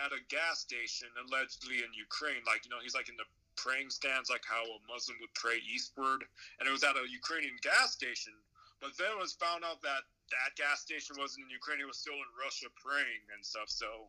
[0.02, 2.42] at a gas station, allegedly in Ukraine.
[2.42, 5.58] Like you know, he's like in the praying stands, like how a Muslim would pray
[5.62, 6.24] eastward,
[6.58, 8.32] and it was at a Ukrainian gas station.
[8.80, 11.98] But then it was found out that that gas station wasn't in Ukraine; it was
[11.98, 13.68] still in Russia praying and stuff.
[13.68, 14.08] So,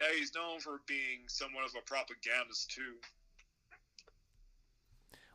[0.00, 2.96] yeah, he's known for being somewhat of a propagandist too.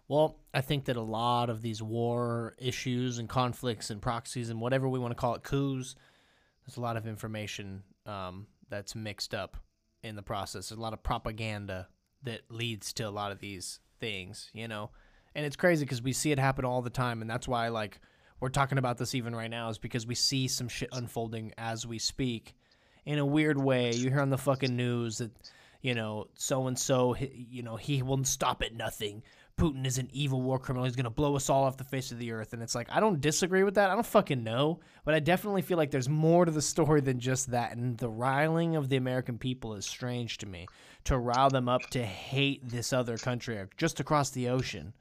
[0.08, 4.60] Well, I think that a lot of these war issues and conflicts and proxies and
[4.60, 5.96] whatever we want to call it, coups,
[6.66, 9.56] there's a lot of information um, that's mixed up
[10.04, 10.68] in the process.
[10.68, 11.88] There's a lot of propaganda
[12.24, 14.90] that leads to a lot of these things, you know?
[15.34, 17.22] And it's crazy because we see it happen all the time.
[17.22, 18.00] And that's why, like,
[18.40, 21.86] we're talking about this even right now, is because we see some shit unfolding as
[21.86, 22.56] we speak
[23.06, 23.94] in a weird way.
[23.94, 25.32] You hear on the fucking news that,
[25.82, 29.24] you know, so and so, you know, he will stop at nothing.
[29.62, 30.86] Putin is an evil war criminal.
[30.86, 32.54] He's going to blow us all off the face of the earth.
[32.54, 33.92] And it's like, I don't disagree with that.
[33.92, 34.80] I don't fucking know.
[35.06, 37.78] But I definitely feel like there's more to the story than just that.
[37.78, 40.66] And the riling of the American people is strange to me.
[41.04, 44.94] To rile them up to hate this other country uh, just across the ocean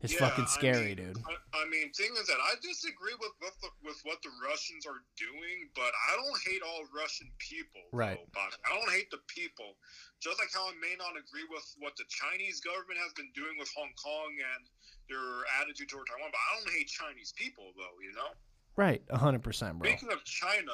[0.00, 1.18] is Yeah, fucking I scary, mean- dude.
[1.28, 4.86] I, I mean, thing is that I disagree with with, the, with what the Russians
[4.86, 7.84] are doing, but I don't hate all Russian people.
[7.92, 8.16] Right.
[8.32, 9.76] though, I don't hate the people.
[10.20, 13.56] Just like how I may not agree with what the Chinese government has been doing
[13.60, 14.64] with Hong Kong and
[15.08, 17.96] their attitude toward Taiwan, but I don't hate Chinese people, though.
[18.00, 18.32] You know.
[18.76, 19.42] Right, 100%,
[19.76, 19.84] bro.
[19.84, 20.72] Speaking of China,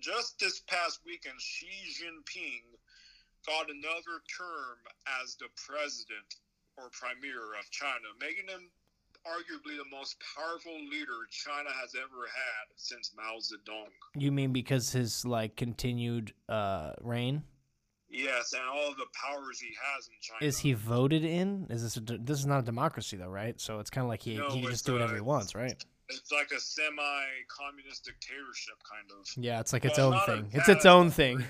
[0.00, 2.64] just this past weekend, Xi Jinping
[3.46, 4.76] got another term
[5.22, 6.28] as the president
[6.76, 8.70] or premier of China, making him
[9.26, 13.88] arguably the most powerful leader China has ever had since Mao Zedong.
[14.16, 17.42] You mean because his, like, continued uh, reign?
[18.10, 20.46] Yes, and all the powers he has in China.
[20.46, 21.66] Is he voted in?
[21.70, 23.60] Is this a, this is not a democracy though, right?
[23.60, 25.74] So it's kind of like he No, he can just do whatever he wants, right?
[26.08, 29.26] It's like a semi-communist dictatorship, kind of.
[29.42, 30.50] Yeah, it's like its Well, own thing.
[30.52, 31.38] It's its own thing.
[31.38, 31.44] Though.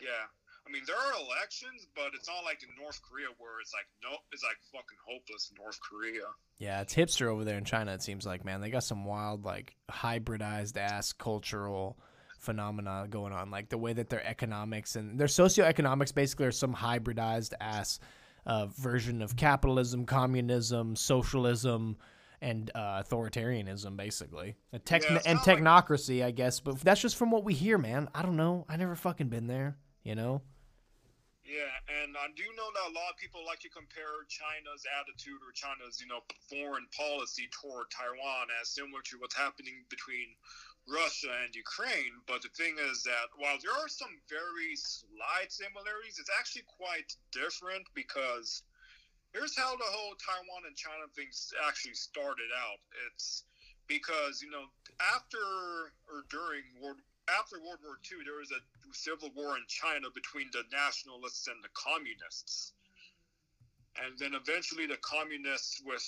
[0.00, 0.26] Yeah,
[0.74, 4.16] mean there are elections, but it's not like in North Korea where it's like no,
[4.32, 6.22] it's like fucking hopeless in North Korea.
[6.58, 7.92] Yeah, it's hipster over there in China.
[7.94, 11.98] It seems like man, they got some wild like hybridized ass cultural
[12.38, 13.50] phenomena going on.
[13.50, 17.98] Like the way that their economics and their socioeconomics basically are some hybridized ass
[18.46, 21.96] uh, version of capitalism, communism, socialism.
[22.42, 26.60] And uh, authoritarianism, basically, a tech Yeah, and not like- technocracy, I guess.
[26.60, 28.08] But that's just from what we hear, man.
[28.14, 28.66] I don't know.
[28.68, 30.42] I never fucking been there, you know.
[31.44, 35.44] Yeah, and I do know that a lot of people like to compare China's attitude
[35.44, 40.32] or China's, you know, foreign policy toward Taiwan as similar to what's happening between
[40.88, 42.16] Russia and Ukraine.
[42.24, 47.12] But the thing is that while there are some very slight similarities, it's actually quite
[47.28, 48.64] different because
[49.36, 51.28] here's how the whole Taiwan and China thing
[51.68, 52.80] actually started out.
[53.12, 53.44] It's
[53.84, 54.64] because you know
[55.12, 58.60] after or during World after World War II, there was a
[58.94, 62.72] civil war in China between the nationalists and the communists,
[64.02, 66.02] and then eventually the communists, with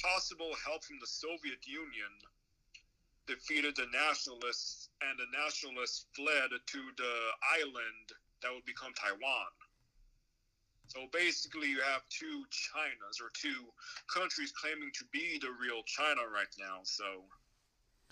[0.00, 2.12] possible help from the Soviet Union,
[3.26, 7.14] defeated the nationalists, and the nationalists fled to the
[7.60, 8.06] island
[8.42, 9.52] that would become Taiwan.
[10.88, 13.72] So basically, you have two Chinas or two
[14.12, 16.80] countries claiming to be the real China right now.
[16.84, 17.04] So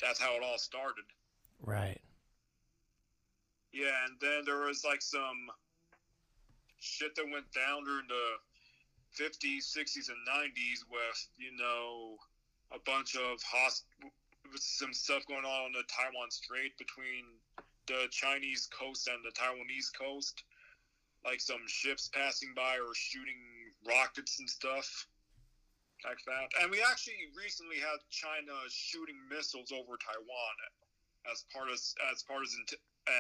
[0.01, 1.05] that's how it all started.
[1.61, 2.01] Right.
[3.73, 5.49] Yeah, and then there was like some
[6.81, 8.39] shit that went down during the
[9.15, 12.17] 50s, 60s, and 90s with, you know,
[12.75, 13.85] a bunch of host
[14.59, 17.23] some stuff going on on the Taiwan Strait between
[17.87, 20.43] the Chinese coast and the Taiwanese coast,
[21.25, 23.39] like some ships passing by or shooting
[23.87, 25.07] rockets and stuff
[26.05, 26.51] like that.
[26.63, 30.55] And we actually recently had China shooting missiles over Taiwan
[31.31, 32.57] as part of as part as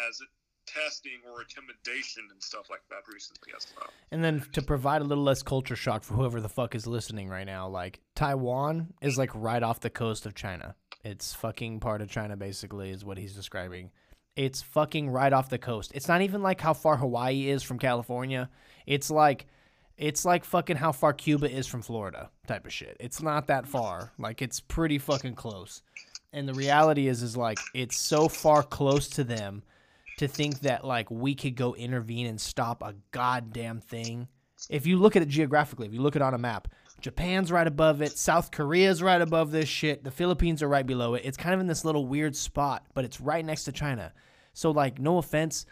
[0.08, 0.20] as
[0.66, 3.90] testing or intimidation and stuff like that recently as well.
[4.10, 7.28] And then to provide a little less culture shock for whoever the fuck is listening
[7.28, 10.74] right now, like Taiwan is like right off the coast of China.
[11.04, 13.90] It's fucking part of China basically is what he's describing.
[14.36, 15.92] It's fucking right off the coast.
[15.94, 18.48] It's not even like how far Hawaii is from California.
[18.86, 19.46] It's like
[19.96, 22.96] it's like fucking how far Cuba is from Florida type of shit.
[23.00, 24.12] It's not that far.
[24.18, 25.82] Like it's pretty fucking close.
[26.32, 29.62] And the reality is is like it's so far close to them
[30.20, 34.28] to think that like we could go intervene and stop a goddamn thing.
[34.68, 36.68] If you look at it geographically, if you look at it on a map,
[37.00, 41.14] Japan's right above it, South Korea's right above this shit, the Philippines are right below
[41.14, 41.22] it.
[41.24, 44.12] It's kind of in this little weird spot, but it's right next to China.
[44.52, 45.64] So like no offense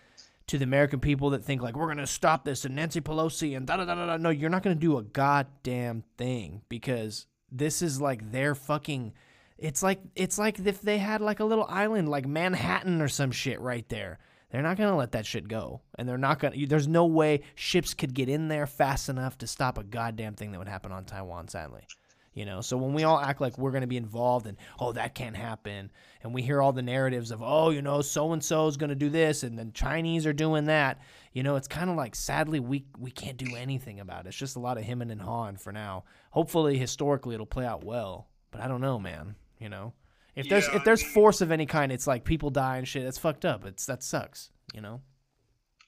[0.46, 3.66] to the American people that think like we're gonna stop this and Nancy Pelosi and
[3.66, 4.16] da da da da.
[4.16, 9.12] No, you're not gonna do a goddamn thing because this is like their fucking.
[9.58, 13.30] It's like it's like if they had like a little island like Manhattan or some
[13.30, 14.18] shit right there.
[14.50, 15.82] They're not going to let that shit go.
[15.98, 19.36] And they're not going to, there's no way ships could get in there fast enough
[19.38, 21.86] to stop a goddamn thing that would happen on Taiwan, sadly.
[22.34, 24.92] You know, so when we all act like we're going to be involved and, oh,
[24.92, 25.90] that can't happen,
[26.22, 28.90] and we hear all the narratives of, oh, you know, so and so is going
[28.90, 31.00] to do this, and then Chinese are doing that,
[31.32, 34.28] you know, it's kind of like, sadly, we, we can't do anything about it.
[34.28, 36.04] It's just a lot of him and Han for now.
[36.30, 39.94] Hopefully, historically, it'll play out well, but I don't know, man, you know?
[40.38, 42.78] If Yeah, there's if I there's mean- force of any kind, it's like people die
[42.78, 43.02] and shit.
[43.02, 43.64] That's fucked up.
[43.66, 44.50] It's that sucks.
[44.72, 45.02] You know.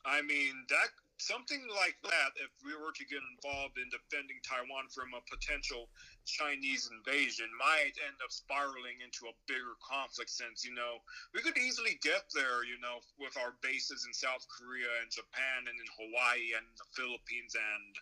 [0.04, 0.88] I mean, that
[1.20, 5.86] something like that, if we were to get involved in defending Taiwan from a potential
[6.24, 10.30] Chinese invasion, might end up spiraling into a bigger conflict.
[10.34, 10.98] Since you know,
[11.32, 15.68] we could easily get there, you know, with our bases in South Korea and Japan
[15.70, 17.94] and in Hawaii and the Philippines, and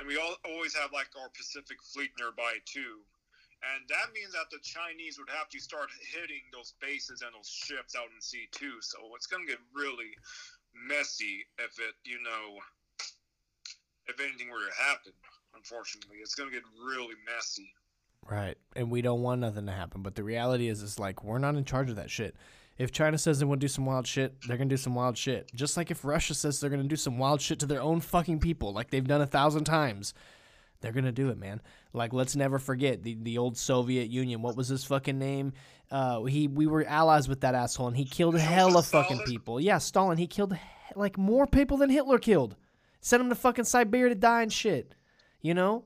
[0.00, 3.04] and we all always have like our Pacific Fleet nearby too.
[3.72, 7.48] And that means that the Chinese would have to start hitting those bases and those
[7.48, 8.76] ships out in sea too.
[8.80, 10.12] So it's going to get really
[10.74, 12.60] messy if it, you know,
[14.06, 15.12] if anything were to happen.
[15.56, 17.72] Unfortunately, it's going to get really messy.
[18.28, 18.56] Right.
[18.76, 20.02] And we don't want nothing to happen.
[20.02, 22.36] But the reality is, is like we're not in charge of that shit.
[22.76, 25.16] If China says they want to do some wild shit, they're gonna do some wild
[25.16, 25.48] shit.
[25.54, 28.40] Just like if Russia says they're gonna do some wild shit to their own fucking
[28.40, 30.12] people, like they've done a thousand times,
[30.84, 31.60] they're gonna do it, man.
[31.92, 34.42] Like let's never forget the the old Soviet Union.
[34.42, 35.52] What was his fucking name?
[35.90, 39.60] Uh, he we were allies with that asshole, and he killed hella fucking people.
[39.60, 40.18] Yeah, Stalin.
[40.18, 40.56] He killed
[40.94, 42.56] like more people than Hitler killed.
[43.00, 44.94] Sent him to fucking Siberia to die and shit.
[45.40, 45.84] You know.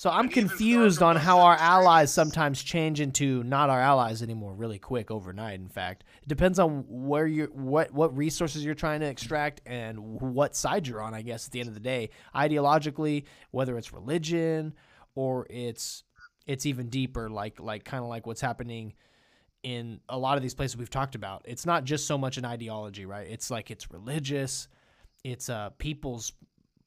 [0.00, 4.78] So I'm confused on how our allies sometimes change into not our allies anymore really
[4.78, 5.60] quick overnight.
[5.60, 10.00] In fact, it depends on where you what what resources you're trying to extract and
[10.22, 11.12] what side you're on.
[11.12, 14.72] I guess at the end of the day, ideologically, whether it's religion
[15.16, 16.04] or it's
[16.46, 18.94] it's even deeper, like like kind of like what's happening
[19.62, 21.42] in a lot of these places we've talked about.
[21.44, 23.26] It's not just so much an ideology, right?
[23.28, 24.66] It's like it's religious,
[25.24, 26.32] it's uh people's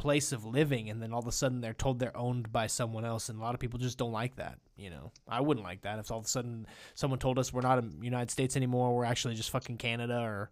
[0.03, 3.05] place of living and then all of a sudden they're told they're owned by someone
[3.05, 5.11] else and a lot of people just don't like that you know?
[5.29, 7.99] I wouldn't like that if all of a sudden someone told us we're not in
[8.01, 10.51] united states anymore we're actually just fucking canada or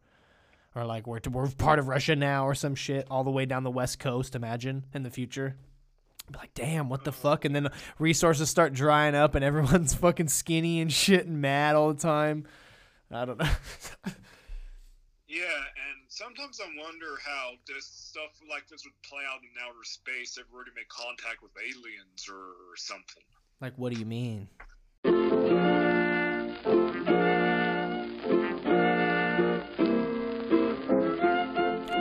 [0.73, 3.63] or like we're, we're part of russia now or some shit all the way down
[3.63, 5.57] the west coast imagine in the future.
[6.31, 7.43] Be like damn what the fuck?
[7.43, 7.67] And then
[7.99, 12.45] resources start drying up and everyone's fucking skinny and shit and mad all the time.
[13.11, 13.49] I don't know
[15.31, 19.81] Yeah, and sometimes I wonder how this stuff like this would play out in outer
[19.83, 23.23] space if we were to make contact with aliens or, or something.
[23.61, 24.49] Like, what do you mean?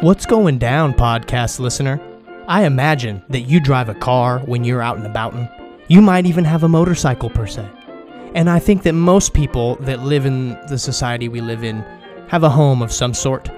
[0.02, 2.00] What's going down, podcast listener?
[2.48, 5.36] I imagine that you drive a car when you're out and about.
[5.86, 7.68] You might even have a motorcycle per se.
[8.34, 11.84] And I think that most people that live in the society we live in
[12.30, 13.50] have a home of some sort.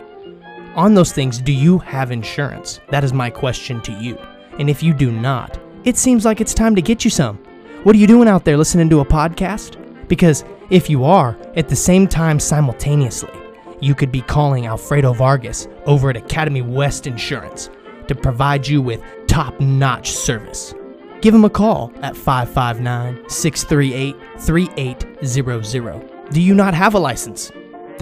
[0.76, 2.80] On those things, do you have insurance?
[2.88, 4.16] That is my question to you.
[4.58, 7.36] And if you do not, it seems like it's time to get you some.
[7.82, 9.76] What are you doing out there listening to a podcast?
[10.08, 13.28] Because if you are, at the same time simultaneously,
[13.80, 17.68] you could be calling Alfredo Vargas over at Academy West Insurance
[18.08, 20.72] to provide you with top notch service.
[21.20, 26.30] Give him a call at 559 638 3800.
[26.30, 27.52] Do you not have a license?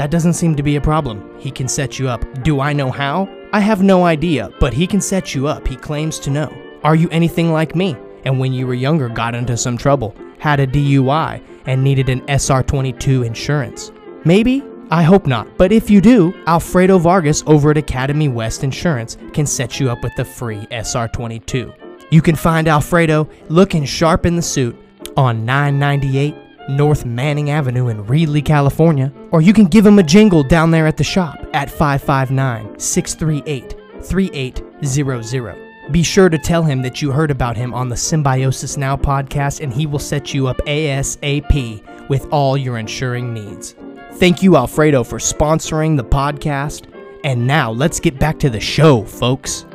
[0.01, 1.31] That doesn't seem to be a problem.
[1.39, 2.25] He can set you up.
[2.43, 3.29] Do I know how?
[3.53, 5.69] I have no idea, but he can set you up.
[5.69, 6.51] He claims to know.
[6.83, 7.95] Are you anything like me?
[8.25, 12.23] And when you were younger, got into some trouble, had a DUI, and needed an
[12.23, 13.93] SR22 insurance?
[14.25, 19.19] Maybe I hope not, but if you do, Alfredo Vargas over at Academy West Insurance
[19.35, 21.75] can set you up with the free SR22.
[22.11, 24.79] You can find Alfredo looking sharp in the suit
[25.19, 26.35] on 998
[26.77, 30.87] North Manning Avenue in Reedley, California, or you can give him a jingle down there
[30.87, 35.93] at the shop at 559 638 3800.
[35.93, 39.61] Be sure to tell him that you heard about him on the Symbiosis Now podcast,
[39.61, 43.75] and he will set you up ASAP with all your insuring needs.
[44.15, 46.87] Thank you, Alfredo, for sponsoring the podcast.
[47.25, 49.67] And now let's get back to the show, folks.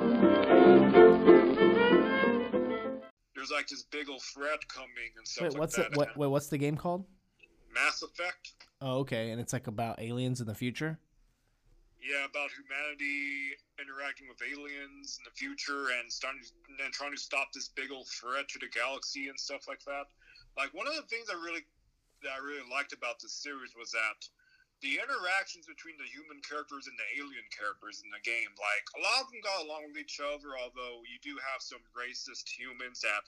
[4.35, 5.91] Threat coming and stuff Wait, like what's that.
[5.91, 5.97] it?
[5.97, 7.05] What, wait, what's the game called?
[7.73, 8.53] Mass Effect.
[8.81, 10.99] Oh, okay, and it's like about aliens in the future.
[12.03, 16.45] Yeah, about humanity interacting with aliens in the future and starting
[16.83, 20.05] and trying to stop this big old threat to the galaxy and stuff like that.
[20.53, 21.65] Like one of the things I really
[22.23, 24.21] that I really liked about this series was that
[24.83, 29.01] the interactions between the human characters and the alien characters in the game, like a
[29.01, 33.01] lot of them got along with each other, although you do have some racist humans
[33.01, 33.23] that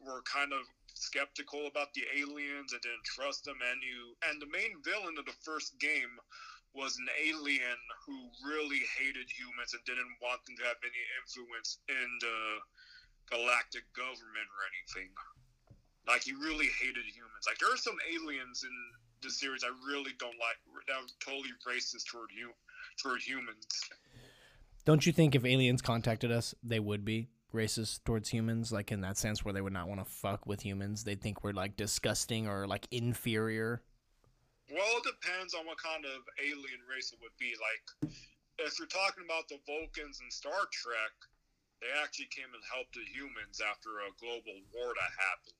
[0.00, 4.50] were kind of skeptical about the aliens and didn't trust them and you and the
[4.50, 6.18] main villain of the first game
[6.74, 8.14] was an alien who
[8.46, 12.38] really hated humans and didn't want them to have any influence in the
[13.30, 15.10] galactic government or anything.
[16.06, 17.46] Like he really hated humans.
[17.46, 18.74] Like there are some aliens in
[19.22, 22.50] the series I really don't like that are totally racist toward you
[23.02, 23.66] toward humans.
[24.84, 28.72] Don't you think if aliens contacted us, they would be racist towards humans?
[28.72, 31.42] Like in that sense, where they would not want to fuck with humans, they'd think
[31.42, 33.82] we're like disgusting or like inferior.
[34.72, 37.54] Well, it depends on what kind of alien race it would be.
[37.58, 38.12] Like,
[38.58, 41.14] if you're talking about the Vulcans in Star Trek,
[41.80, 45.56] they actually came and helped the humans after a global war that happened.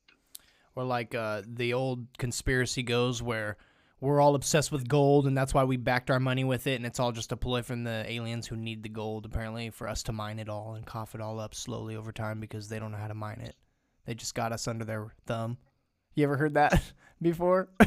[0.76, 3.56] Or like uh, the old conspiracy goes where
[4.00, 6.86] we're all obsessed with gold and that's why we backed our money with it and
[6.86, 10.02] it's all just a ploy from the aliens who need the gold apparently for us
[10.02, 12.92] to mine it all and cough it all up slowly over time because they don't
[12.92, 13.54] know how to mine it.
[14.06, 15.58] They just got us under their thumb.
[16.14, 16.82] You ever heard that
[17.22, 17.68] before?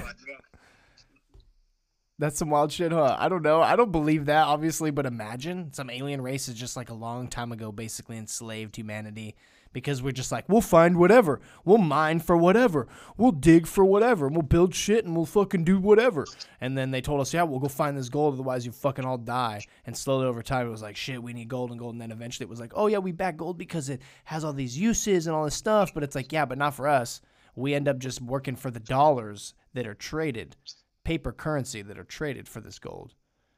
[2.20, 3.18] That's some wild shit, huh?
[3.20, 3.62] I don't know.
[3.62, 7.28] I don't believe that, obviously, but imagine some alien race is just like a long
[7.28, 9.36] time ago basically enslaved humanity
[9.74, 11.42] because we're just like, we'll find whatever.
[11.66, 12.88] We'll mine for whatever.
[13.18, 14.28] We'll dig for whatever.
[14.28, 16.26] We'll build shit and we'll fucking do whatever.
[16.62, 19.18] And then they told us, yeah, we'll go find this gold, otherwise you fucking all
[19.18, 19.66] die.
[19.86, 21.96] And slowly over time, it was like, shit, we need gold and gold.
[21.96, 24.54] And then eventually it was like, oh, yeah, we back gold because it has all
[24.54, 25.94] these uses and all this stuff.
[25.94, 27.20] But it's like, yeah, but not for us.
[27.56, 30.56] We end up just working for the dollars that are traded
[31.04, 33.14] paper currency that are traded for this gold.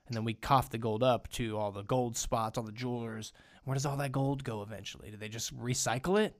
[0.07, 3.33] And then we cough the gold up to all the gold spots, all the jewelers.
[3.63, 5.09] Where does all that gold go eventually?
[5.09, 6.35] Do they just recycle it?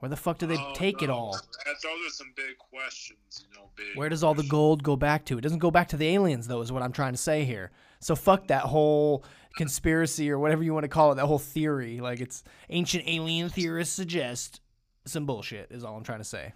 [0.00, 1.32] Where the fuck do they Oh, take it all?
[1.32, 3.68] Those are some big questions, you know.
[3.76, 5.36] Big Where does all the gold go back to?
[5.38, 7.70] It doesn't go back to the aliens, though, is what I'm trying to say here.
[8.00, 9.24] So fuck that whole
[9.56, 12.00] conspiracy or whatever you want to call it, that whole theory.
[12.00, 14.60] Like it's ancient alien theorists suggest
[15.04, 16.54] some bullshit, is all I'm trying to say.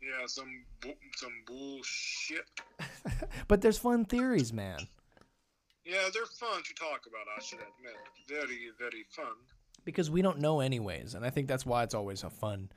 [0.00, 2.44] Yeah, some bu- some bullshit.
[3.48, 4.78] But there's fun theories, man.
[5.84, 7.26] Yeah, they're fun to talk about.
[7.36, 7.94] I should admit,
[8.28, 9.34] very very fun.
[9.84, 12.70] because we don't know anyways and i think that's why it's always a fun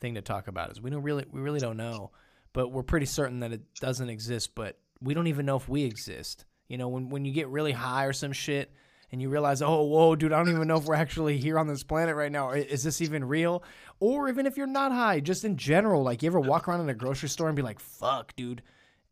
[0.00, 2.10] thing to talk about is we don't really we really don't know.
[2.52, 5.84] But we're pretty certain that it doesn't exist but we don't even know if we
[5.84, 6.44] exist.
[6.68, 8.72] You know when, when you get really high or some shit
[9.12, 11.66] and you realize oh whoa dude i don't even know if we're actually here on
[11.66, 12.50] this planet right now.
[12.52, 13.62] Is this even real?
[14.00, 16.88] Or even if you're not high just in general like you ever walk around in
[16.88, 18.62] a grocery store and be like fuck dude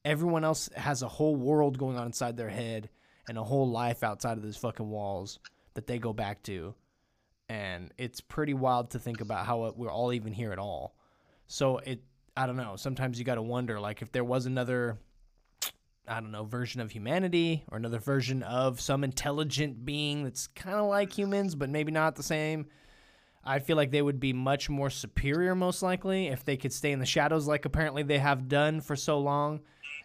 [0.04, 2.88] everyone else has a whole world going on inside their head
[3.28, 5.38] and a whole life outside of these fucking walls
[5.74, 6.74] that they go back to
[7.48, 10.94] and it's pretty wild to think about how it- we're all even here at all.
[11.48, 12.02] So it,
[12.36, 12.76] I don't know.
[12.76, 14.98] Sometimes you got to wonder, like, if there was another
[16.08, 20.76] I don't know, version of humanity or another version of some intelligent being that's kind
[20.76, 22.66] of like humans, but maybe not the same.
[23.44, 26.90] I feel like they would be much more superior, most likely, if they could stay
[26.90, 29.60] in the shadows like apparently they have done for so long.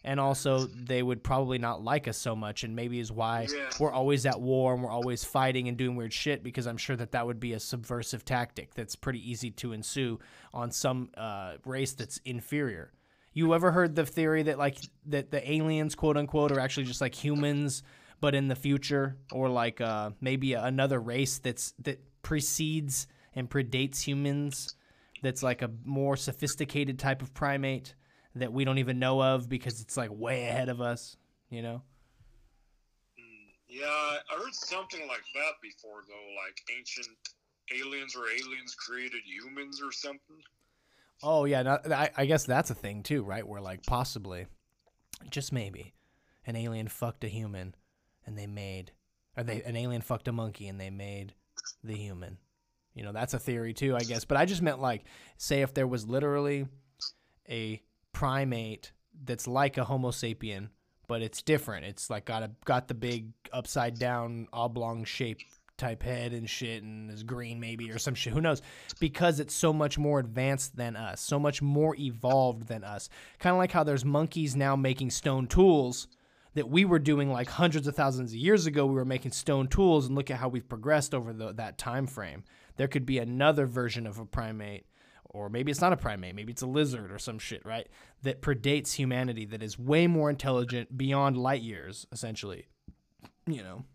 [0.08, 3.70] And also, they would probably not like us so much, and maybe is why Yeah.
[3.78, 6.44] we're always at war and we're always fighting and doing weird shit.
[6.44, 10.18] Because I'm sure that that would be a subversive tactic that's pretty easy to ensue
[10.54, 12.94] on some uh, race that's inferior.
[13.34, 14.78] You ever heard the theory that like
[15.08, 17.84] that the aliens, quote unquote, are actually just like humans,
[18.22, 24.00] but in the future, or like uh, maybe another race that's that precedes and predates
[24.02, 24.76] humans,
[25.22, 27.94] that's like a more sophisticated type of primate
[28.40, 31.18] that we don't even know of because it's like way ahead of us,
[31.50, 31.82] you know?
[33.20, 36.44] Mm, yeah, I heard something like that before, though.
[36.46, 37.18] Like ancient
[37.74, 40.38] aliens or aliens created humans or something.
[41.24, 43.48] Oh yeah, not, I, I guess that's a thing too, right?
[43.48, 44.46] Where like possibly,
[45.30, 45.94] just maybe,
[46.46, 47.76] an alien fucked a human,
[48.26, 48.92] and they made,
[49.36, 51.34] or they an alien fucked a monkey and they made
[51.84, 52.38] the human.
[52.94, 54.26] You know, that's a theory too, I guess.
[54.26, 55.06] But I just meant like,
[55.38, 56.68] say if there was literally
[57.50, 57.82] a
[58.18, 58.94] primate
[59.26, 60.70] that's like a Homo sapien,
[61.08, 61.86] but it's different.
[61.86, 65.42] It's like got a got the big upside down oblong shape
[65.78, 68.34] type head and shit and is green maybe or some shit.
[68.34, 68.64] Who knows?
[69.00, 73.08] Because it's so much more advanced than us, so much more evolved than us.
[73.38, 76.08] Kind of like how there's monkeys now making stone tools
[76.56, 78.88] that we were doing like hundreds of thousands of years ago.
[78.88, 82.08] We were making stone tools, and look at how we've progressed over the, that time
[82.08, 82.44] frame.
[82.78, 84.88] There could be another version of a primate.
[85.38, 87.88] Or maybe it's not a primate, maybe it's a lizard or some shit, right?
[88.24, 92.66] That predates humanity, that is way more intelligent beyond light years, essentially.
[93.46, 93.86] You know?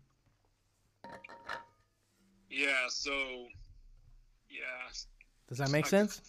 [2.49, 3.11] Yeah, so
[4.49, 4.89] yeah,
[5.49, 6.21] Does that make I- sense?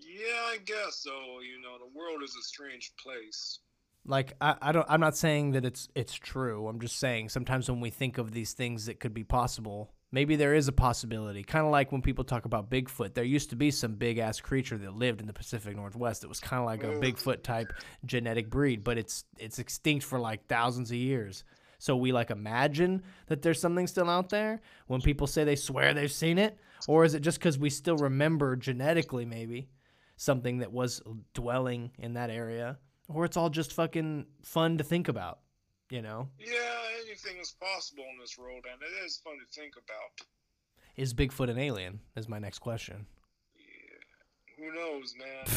[0.00, 1.10] yeah, I guess so.
[1.40, 3.60] You know, the world is a strange place.
[4.04, 6.66] like I, I don't I'm not saying that it's it's true.
[6.68, 10.36] I'm just saying sometimes when we think of these things that could be possible, maybe
[10.36, 11.42] there is a possibility.
[11.42, 14.40] Kind of like when people talk about Bigfoot, there used to be some big ass
[14.40, 16.22] creature that lived in the Pacific Northwest.
[16.22, 17.72] It was kind of like a Bigfoot type
[18.04, 21.44] genetic breed, but it's it's extinct for like thousands of years.
[21.78, 25.92] So we like imagine that there's something still out there when people say they swear
[25.92, 29.68] they've seen it, or is it just because we still remember genetically maybe
[30.16, 31.02] something that was
[31.34, 35.40] dwelling in that area, or it's all just fucking fun to think about,
[35.92, 36.26] you know?
[36.38, 40.26] Yeah, anything is possible in this world, and it is fun to think about.
[40.96, 42.00] Is Bigfoot an alien?
[42.16, 43.06] Is my next question.
[43.54, 44.56] Yeah.
[44.56, 45.44] Who knows, man?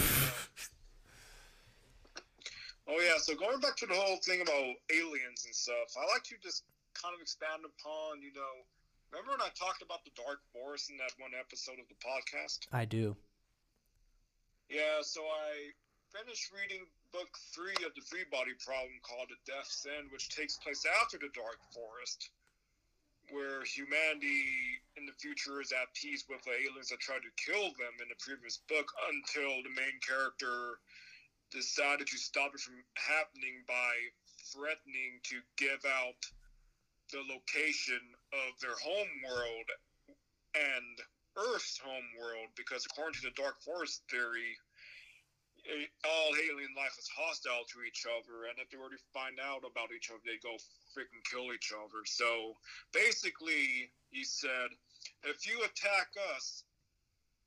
[2.88, 6.22] Oh yeah, so going back to the whole thing about aliens and stuff, I like
[6.30, 8.62] to just kind of expand upon, you know,
[9.10, 12.70] remember when I talked about the Dark Forest in that one episode of the podcast?
[12.72, 13.18] I do.
[14.70, 15.74] Yeah, so I
[16.14, 20.59] finished reading book three of the Three Body Problem called The Death's End, which takes
[20.59, 22.28] place after the Dark Forest,
[23.32, 27.72] where humanity in the future is at peace with the aliens that tried to kill
[27.80, 30.84] them in the previous book until the main character
[31.55, 33.95] decided to stop it from happening by
[34.51, 36.20] threatening to give out
[37.16, 38.03] the location
[38.36, 39.68] of their home world
[40.51, 40.95] and
[41.39, 44.59] Earth's home world because according to the Dark Forest theory,
[46.05, 49.66] all alien life is hostile to each other, and if they were to find out
[49.66, 50.55] about each other, they go
[50.93, 52.05] freaking kill each other.
[52.05, 52.53] So
[52.93, 54.70] basically, he said,
[55.26, 56.63] if you attack us,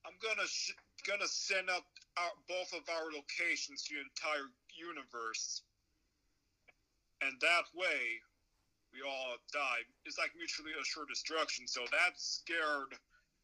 [0.07, 0.75] I'm gonna sh-
[1.07, 5.63] gonna send out our, both of our locations to the entire universe,
[7.23, 8.23] and that way,
[8.93, 9.85] we all die.
[10.07, 11.67] It's like mutually assured destruction.
[11.67, 12.97] So that scared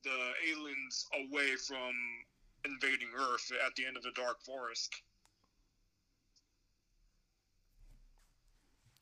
[0.02, 0.20] the
[0.50, 1.92] aliens away from
[2.64, 5.02] invading Earth at the end of the Dark Forest.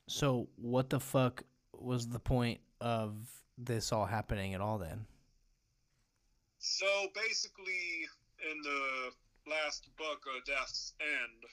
[0.08, 1.42] So what the fuck
[1.72, 3.14] was the point of
[3.56, 5.06] this all happening at all then?
[6.58, 8.06] So basically,
[8.50, 11.44] in the last book of Death's End,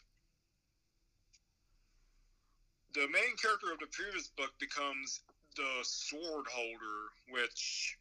[2.93, 5.22] the main character of the previous book becomes
[5.55, 7.97] the sword holder, which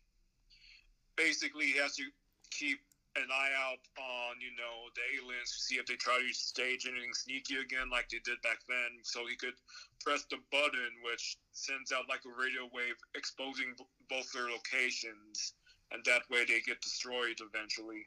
[1.16, 2.04] basically has to
[2.50, 2.78] keep
[3.22, 6.86] an eye out on, you know, the aliens to see if they try to stage
[6.86, 9.02] anything sneaky again, like they did back then.
[9.02, 9.56] So he could
[10.00, 15.54] press the button, which sends out like a radio wave exposing b- both their locations,
[15.90, 18.06] and that way they get destroyed eventually.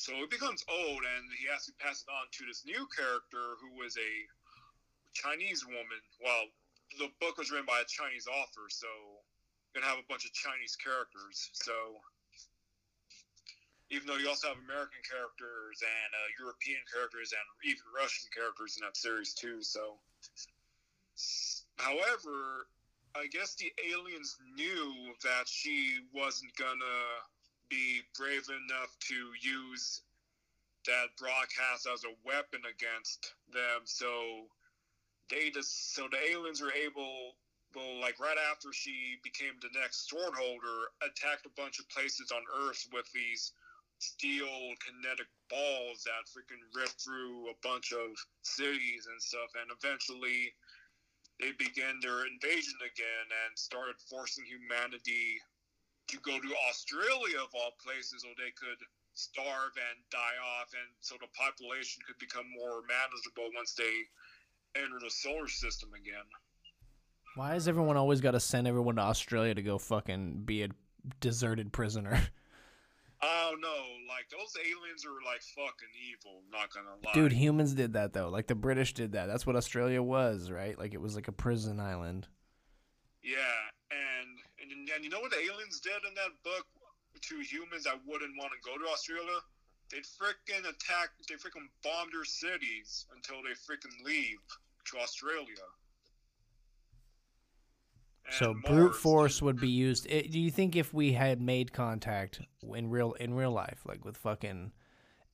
[0.00, 3.60] So it becomes old, and he has to pass it on to this new character
[3.60, 4.12] who is a
[5.12, 6.00] Chinese woman.
[6.24, 6.48] Well,
[6.98, 8.88] the book was written by a Chinese author, so
[9.74, 11.50] gonna have a bunch of Chinese characters.
[11.52, 12.00] So
[13.90, 18.78] even though you also have American characters and uh, European characters and even Russian characters
[18.78, 19.62] in that series too.
[19.62, 19.98] So,
[21.76, 22.70] however,
[23.18, 27.02] I guess the aliens knew that she wasn't gonna
[27.68, 30.02] be brave enough to use
[30.86, 33.82] that broadcast as a weapon against them.
[33.84, 34.46] So
[35.30, 37.34] they just so the aliens were able
[37.74, 42.32] well, like right after she became the next sword holder, attacked a bunch of places
[42.32, 43.52] on Earth with these
[44.00, 50.52] steel kinetic balls that freaking rip through a bunch of cities and stuff, and eventually
[51.38, 55.36] they began their invasion again and started forcing humanity
[56.08, 58.80] to go to Australia of all places so they could
[59.14, 64.08] starve and die off and so the population could become more manageable once they
[64.80, 66.24] enter the solar system again.
[67.36, 70.68] Why has everyone always got to send everyone to Australia to go fucking be a
[71.20, 72.20] deserted prisoner?
[73.22, 73.84] Oh, I don't know.
[74.08, 76.42] Like those aliens are like fucking evil.
[76.50, 77.12] Not gonna lie.
[77.12, 78.28] Dude, humans did that though.
[78.28, 79.26] Like the British did that.
[79.26, 80.78] That's what Australia was, right?
[80.78, 82.28] Like it was like a prison island.
[83.22, 83.36] Yeah,
[83.90, 86.66] and and and you know what the aliens did in that book
[87.20, 89.40] to humans that wouldn't want to go to Australia?
[89.90, 91.10] They freaking attack.
[91.28, 94.40] They freaking bomb their cities until they freaking leave
[94.86, 95.66] to Australia.
[98.30, 100.06] So brute force would be used.
[100.10, 102.40] i do you think if we had made contact
[102.74, 104.72] in real in real life, like with fucking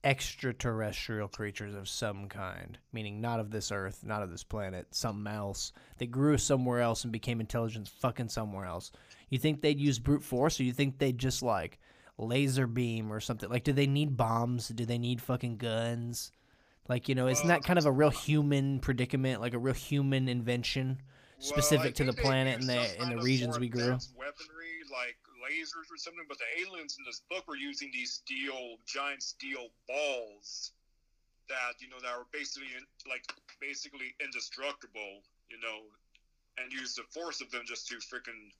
[0.02, 5.32] extraterrestrial creatures of some kind, meaning not of this Earth, not of this planet, something
[5.32, 8.92] else, they grew somewhere else and became intelligent fucking somewhere else.
[9.30, 11.78] You think they'd use brute force, or you think they'd just like
[12.18, 13.50] laser beam or something?
[13.50, 14.68] Like, do they need bombs?
[14.68, 16.30] Do they need fucking guns?
[16.88, 20.28] Like, you know, isn't that kind of a real human predicament, like a real human
[20.28, 21.00] invention?
[21.38, 23.98] Well, specific I to the planet and the in the regions we grew.
[24.16, 28.76] Weaponry like lasers or something, but the aliens in this book were using these steel,
[28.86, 30.72] giant steel balls
[31.48, 32.68] that you know that were basically
[33.08, 33.24] like
[33.60, 35.84] basically indestructible, you know,
[36.58, 38.50] and use the force of them just to freaking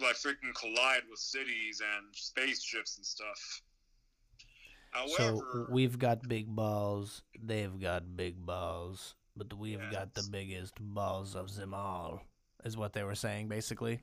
[0.00, 3.62] like freaking collide with cities and spaceships and stuff.
[4.90, 7.22] However, So we've got big balls.
[7.40, 12.22] They've got big balls, but we've got the biggest balls of them all.
[12.64, 14.02] Is what they were saying, basically.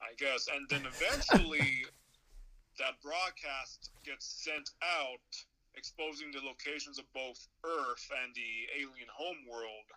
[0.00, 0.48] I guess.
[0.48, 1.84] And then eventually,
[2.80, 5.28] that broadcast gets sent out,
[5.76, 9.88] exposing the locations of both Earth and the alien homeworld.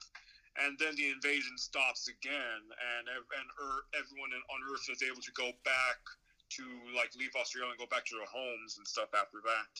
[0.59, 5.31] And then the invasion stops again, and and Earth, everyone on Earth is able to
[5.31, 6.03] go back
[6.59, 9.71] to like leave Australia and go back to their homes and stuff after that.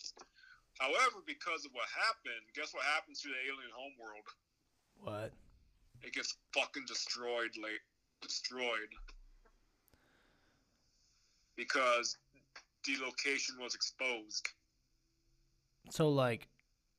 [0.81, 4.25] However, because of what happened, guess what happens to the alien homeworld?
[4.99, 5.31] What?
[6.01, 7.81] It gets fucking destroyed, like
[8.19, 8.89] destroyed
[11.55, 12.17] because
[12.85, 14.47] the location was exposed.
[15.91, 16.47] So like,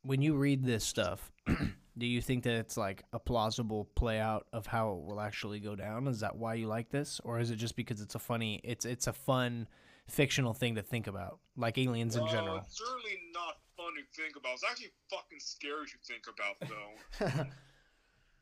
[0.02, 1.32] when you read this stuff,
[1.98, 5.58] do you think that it's like a plausible play out of how it will actually
[5.58, 6.06] go down?
[6.06, 8.84] Is that why you like this, or is it just because it's a funny, it's
[8.84, 9.66] it's a fun
[10.06, 12.64] fictional thing to think about, like aliens in general?
[12.68, 13.56] Certainly not
[14.02, 14.58] to think about.
[14.58, 16.94] It's actually fucking scary to think about, though.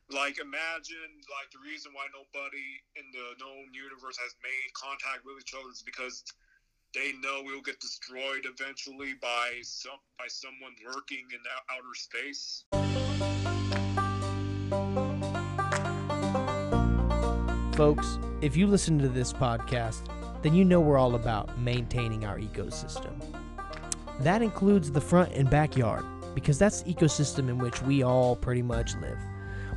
[0.09, 5.39] like, imagine like the reason why nobody in the known universe has made contact with
[5.39, 6.23] each other is because
[6.93, 12.65] they know we'll get destroyed eventually by some by someone lurking in ou- outer space.
[17.75, 20.01] Folks, if you listen to this podcast,
[20.41, 23.13] then you know we're all about maintaining our ecosystem.
[24.21, 26.05] That includes the front and backyard,
[26.35, 29.17] because that's the ecosystem in which we all pretty much live.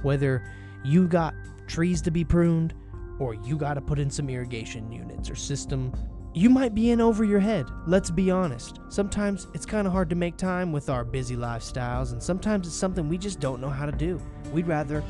[0.02, 0.44] Whether
[0.84, 1.34] you got
[1.66, 2.74] trees to be pruned,
[3.18, 5.92] or you got to put in some irrigation units or system,
[6.34, 7.64] you might be in over your head.
[7.86, 8.80] Let's be honest.
[8.88, 12.76] Sometimes it's kind of hard to make time with our busy lifestyles, and sometimes it's
[12.76, 14.20] something we just don't know how to do.
[14.52, 15.02] We'd rather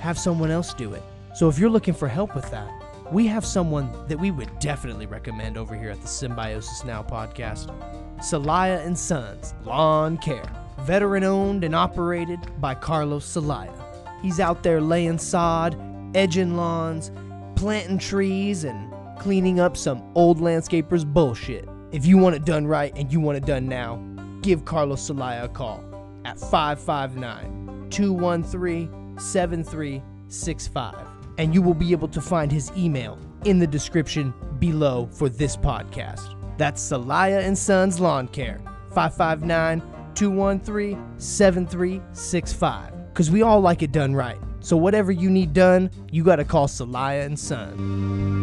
[0.00, 1.02] have someone else do it.
[1.34, 2.68] So if you're looking for help with that,
[3.12, 7.72] we have someone that we would definitely recommend over here at the Symbiosis Now podcast.
[8.18, 10.50] Celaya and Sons Lawn Care,
[10.80, 13.72] veteran owned and operated by Carlos Celaya.
[14.20, 15.76] He's out there laying sod,
[16.14, 17.10] edging lawns,
[17.56, 21.68] planting trees, and cleaning up some old landscapers bullshit.
[21.90, 24.02] If you want it done right and you want it done now,
[24.42, 25.84] give Carlos Celaya a call
[26.24, 30.94] at 559 213 7365
[31.38, 35.56] and you will be able to find his email in the description below for this
[35.56, 36.38] podcast.
[36.56, 38.60] That's Celaya and Sons Lawn Care,
[38.94, 39.82] 559
[40.14, 43.08] 213 7365.
[43.08, 44.38] Because we all like it done right.
[44.60, 48.42] So whatever you need done, you got to call Celaya and Son.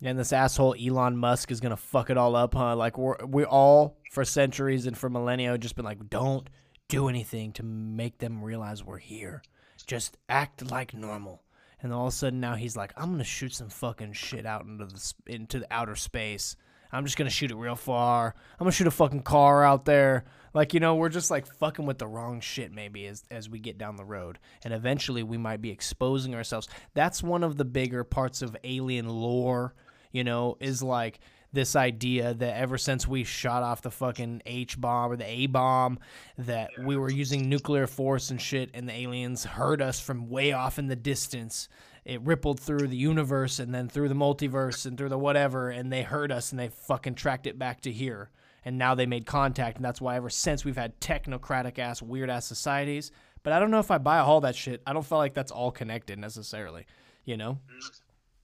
[0.00, 2.76] And this asshole Elon Musk is gonna fuck it all up, huh?
[2.76, 6.48] Like we're we all for centuries and for millennia just been like, don't
[6.88, 9.42] do anything to make them realize we're here.
[9.86, 11.42] Just act like normal.
[11.80, 14.64] And all of a sudden now he's like, I'm gonna shoot some fucking shit out
[14.64, 16.56] into the into the outer space.
[16.90, 18.34] I'm just gonna shoot it real far.
[18.58, 20.24] I'm gonna shoot a fucking car out there.
[20.54, 23.60] Like you know, we're just like fucking with the wrong shit maybe as as we
[23.60, 26.68] get down the road, and eventually we might be exposing ourselves.
[26.94, 29.74] That's one of the bigger parts of alien lore.
[30.10, 31.20] You know, is like
[31.52, 35.46] this idea that ever since we shot off the fucking H bomb or the A
[35.46, 35.98] bomb,
[36.36, 40.52] that we were using nuclear force and shit, and the aliens heard us from way
[40.52, 41.68] off in the distance.
[42.04, 45.92] It rippled through the universe and then through the multiverse and through the whatever, and
[45.92, 48.30] they heard us and they fucking tracked it back to here.
[48.64, 52.28] And now they made contact, and that's why ever since we've had technocratic ass, weird
[52.28, 53.12] ass societies.
[53.42, 54.82] But I don't know if I buy all that shit.
[54.86, 56.86] I don't feel like that's all connected necessarily,
[57.24, 57.58] you know?
[57.72, 58.00] Mm,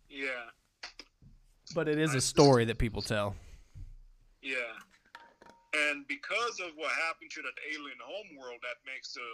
[0.09, 0.27] yeah,
[1.75, 3.35] But it is a story that people tell.
[4.43, 4.79] yeah.
[5.75, 9.27] And because of what happened to that alien homeworld, that makes the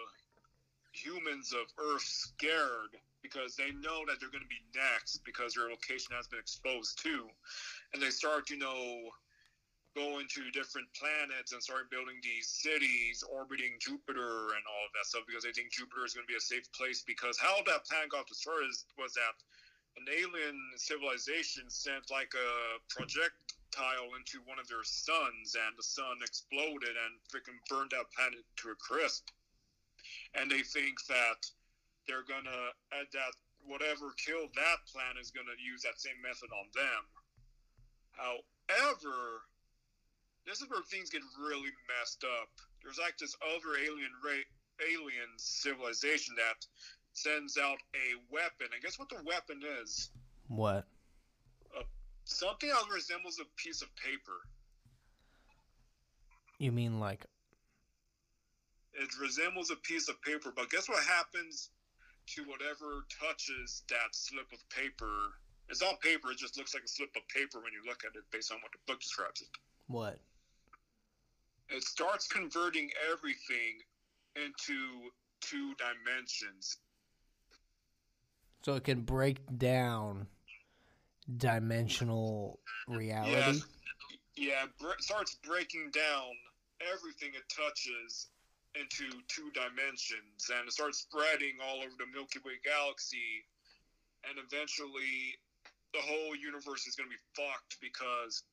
[0.92, 5.68] humans of Earth scared because they know that they're going to be next because their
[5.68, 7.28] location has been exposed too.
[7.92, 9.12] And they start, you know,
[9.92, 15.04] going to different planets and start building these cities orbiting Jupiter and all of that
[15.04, 17.04] stuff because they think Jupiter is going to be a safe place.
[17.04, 19.36] Because how that planet got destroyed is, was that
[19.96, 22.50] an alien civilization sent like a
[22.88, 28.44] projectile into one of their suns, and the sun exploded and freaking burned that planet
[28.56, 29.28] to a crisp.
[30.34, 31.40] And they think that
[32.06, 33.34] they're gonna uh, that
[33.66, 37.02] whatever killed that planet is gonna use that same method on them.
[38.16, 39.44] However,
[40.46, 42.50] this is where things get really messed up.
[42.82, 46.66] There's like this other alien ra- alien civilization that
[47.12, 48.68] sends out a weapon.
[48.72, 50.10] And guess what the weapon is?
[50.48, 50.86] What?
[52.24, 54.38] Something that resembles a piece of paper.
[56.58, 57.26] You mean like
[58.92, 61.70] It resembles a piece of paper, but guess what happens
[62.34, 65.34] to whatever touches that slip of paper?
[65.68, 68.14] It's not paper, it just looks like a slip of paper when you look at
[68.14, 69.48] it based on what the book describes it.
[69.86, 70.18] what?
[71.68, 73.78] It starts converting everything
[74.36, 76.76] into two dimensions.
[78.62, 80.26] So it can break down
[81.36, 83.60] dimensional reality.
[84.36, 86.32] Yeah, yeah, starts breaking down
[86.80, 88.28] everything it touches
[88.74, 93.44] into two dimensions, and it starts spreading all over the Milky Way galaxy,
[94.28, 95.34] and eventually
[95.92, 98.44] the whole universe is going to be fucked because,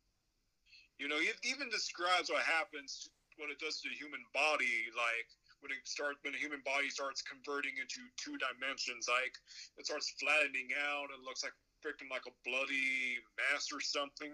[0.97, 5.29] you know, it even describes what happens, what it does to the human body, like
[5.61, 9.33] when it starts when the human body starts converting into two dimensions, like
[9.77, 14.33] it starts flattening out and looks like freaking like a bloody mess or something.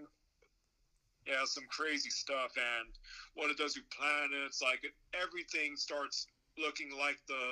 [1.24, 2.92] Yeah, some crazy stuff, and
[3.40, 6.28] what it does to planets, like it, everything starts
[6.60, 7.46] looking like the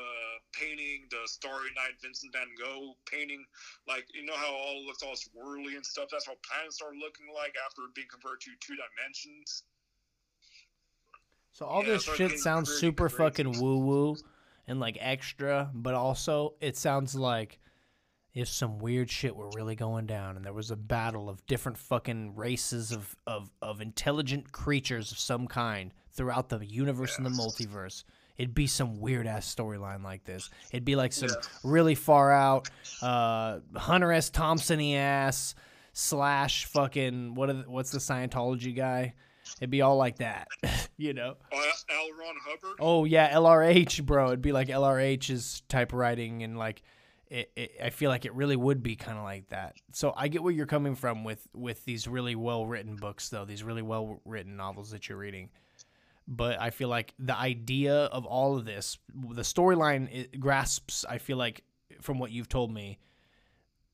[0.53, 3.41] painting, the Starry Night Vincent Van Gogh painting.
[3.87, 6.11] Like you know how all looks all swirly and stuff.
[6.11, 9.63] That's how planets start looking like after being converted to two dimensions.
[11.51, 14.15] So all Yeah, this shit sounds super fucking woo woo
[14.67, 17.59] and like extra, but also it sounds like
[18.33, 21.77] if some weird shit were really going down and there was a battle of different
[21.77, 27.29] fucking races of, of, of intelligent creatures of some kind throughout the universe and the
[27.29, 28.05] multiverse.
[28.37, 30.49] It'd be some weird ass storyline like this.
[30.71, 31.29] It'd be like some
[31.63, 32.69] really far out
[33.01, 34.29] uh, Hunter S.
[34.29, 35.53] Thompson ass
[35.91, 39.13] slash fucking what are the, what's the Scientology guy?
[39.59, 40.47] It'd be all like that,
[40.97, 41.35] you know.
[41.51, 42.07] Oh, L.
[42.17, 42.77] Ron Hubbard.
[42.79, 44.27] Oh yeah, LRH, bro.
[44.27, 46.81] It'd be like LRH's type writing, and like,
[47.27, 49.75] it, it, I feel like it really would be kind of like that.
[49.93, 53.45] So I get where you're coming from with with these really well written books, though.
[53.45, 55.49] These really well written novels that you're reading.
[56.27, 61.03] But I feel like the idea of all of this, the storyline grasps.
[61.07, 61.63] I feel like
[62.01, 62.99] from what you've told me,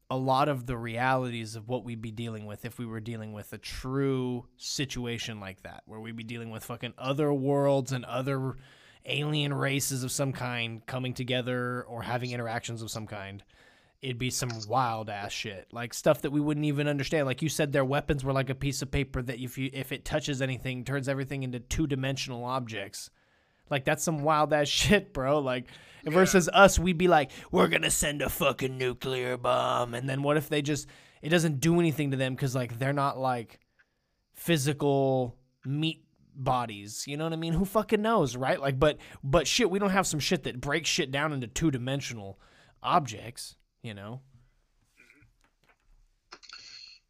[0.09, 3.33] a lot of the realities of what we'd be dealing with if we were dealing
[3.33, 8.05] with a true situation like that, where we'd be dealing with fucking other worlds and
[8.05, 8.55] other
[9.05, 13.43] alien races of some kind coming together or having interactions of some kind.
[14.01, 17.25] It'd be some wild ass shit, like stuff that we wouldn't even understand.
[17.25, 19.91] Like you said, their weapons were like a piece of paper that if you if
[19.91, 23.09] it touches anything, turns everything into two dimensional objects.
[23.69, 25.39] Like that's some wild ass shit, bro.
[25.39, 25.65] Like
[26.05, 30.37] versus us, we'd be like, we're gonna send a fucking nuclear bomb, and then what
[30.37, 30.87] if they just
[31.21, 33.59] it doesn't do anything to them because like they're not like
[34.33, 36.03] physical meat
[36.37, 37.05] bodies.
[37.07, 37.53] You know what I mean?
[37.53, 38.61] Who fucking knows, right?
[38.61, 41.71] Like, but but shit, we don't have some shit that breaks shit down into two
[41.71, 42.39] dimensional
[42.81, 43.55] objects.
[43.81, 44.21] You know?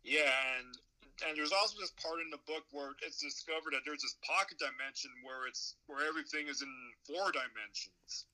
[0.04, 0.78] Yeah, and
[1.26, 4.60] and there's also this part in the book where it's discovered that there's this pocket
[4.60, 6.74] dimension where it's where everything is in
[7.06, 8.26] four dimensions.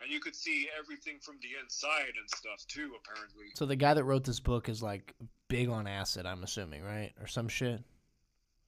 [0.00, 3.52] And you could see everything from the inside and stuff too, apparently.
[3.54, 5.14] So the guy that wrote this book is like
[5.48, 7.12] big on acid, I'm assuming, right?
[7.20, 7.84] Or some shit.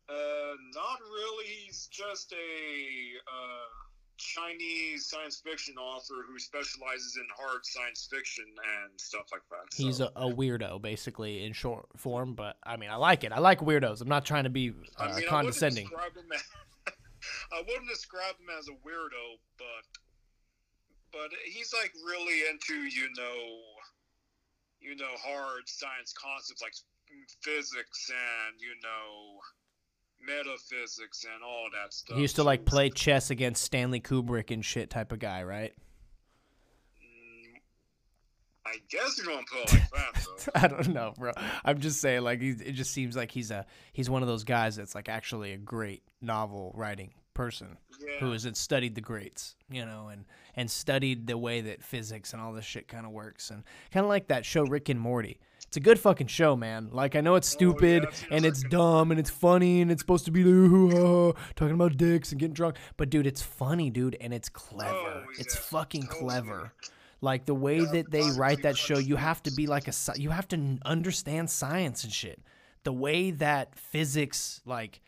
[0.09, 1.47] Uh, not really.
[1.65, 3.84] He's just a uh,
[4.17, 9.75] Chinese science fiction author who specializes in hard science fiction and stuff like that.
[9.75, 12.35] He's a, a weirdo, basically, in short form.
[12.35, 13.33] But I mean, I like it.
[13.33, 14.01] I like weirdos.
[14.01, 15.89] I'm not trying to be uh, I mean, condescending.
[15.89, 16.95] I wouldn't, describe him as,
[17.53, 19.85] I wouldn't describe him as a weirdo, but
[21.13, 23.61] but he's like really into you know
[24.81, 26.75] you know hard science concepts like
[27.41, 29.41] physics and you know
[30.27, 32.17] metaphysics and all that stuff.
[32.17, 35.73] He used to like play chess against Stanley Kubrick and shit type of guy, right?
[37.01, 37.59] Mm,
[38.67, 40.53] I guess you don't put it like that, though.
[40.55, 41.33] I don't know, bro.
[41.65, 44.45] I'm just saying, like, he, it just seems like he's a he's one of those
[44.45, 48.21] guys that's like actually a great novel writing person Yeah.
[48.21, 50.25] who has studied the greats, you know, and
[50.57, 54.05] and studied the way that physics and all this shit kind of works, and kind
[54.05, 55.41] of like that show Rick and Morty.
[55.75, 56.91] It's a good fucking show, man.
[56.93, 60.03] Like I know it's stupid I've seen and it's dumb and it's funny and it's
[60.03, 64.17] supposed to be ooh, talking about dicks and getting drunk, but dude, it's funny, dude,
[64.21, 64.95] and it's clever.
[64.95, 66.21] Oh, it's yeah, fucking totally.
[66.21, 66.73] clever.
[67.21, 69.93] Like the way Yeah, that they write that show, you have to be like a
[70.15, 72.41] you have to understand science and shit.
[72.85, 75.01] The way that physics like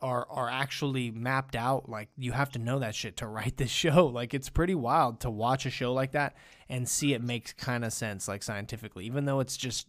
[0.00, 3.70] are are actually mapped out, like you have to know that shit to write this
[3.84, 4.06] show.
[4.06, 6.34] Like it's pretty wild to watch a show like that
[6.66, 9.86] and see it makes kind of sense like scientifically, even though it's just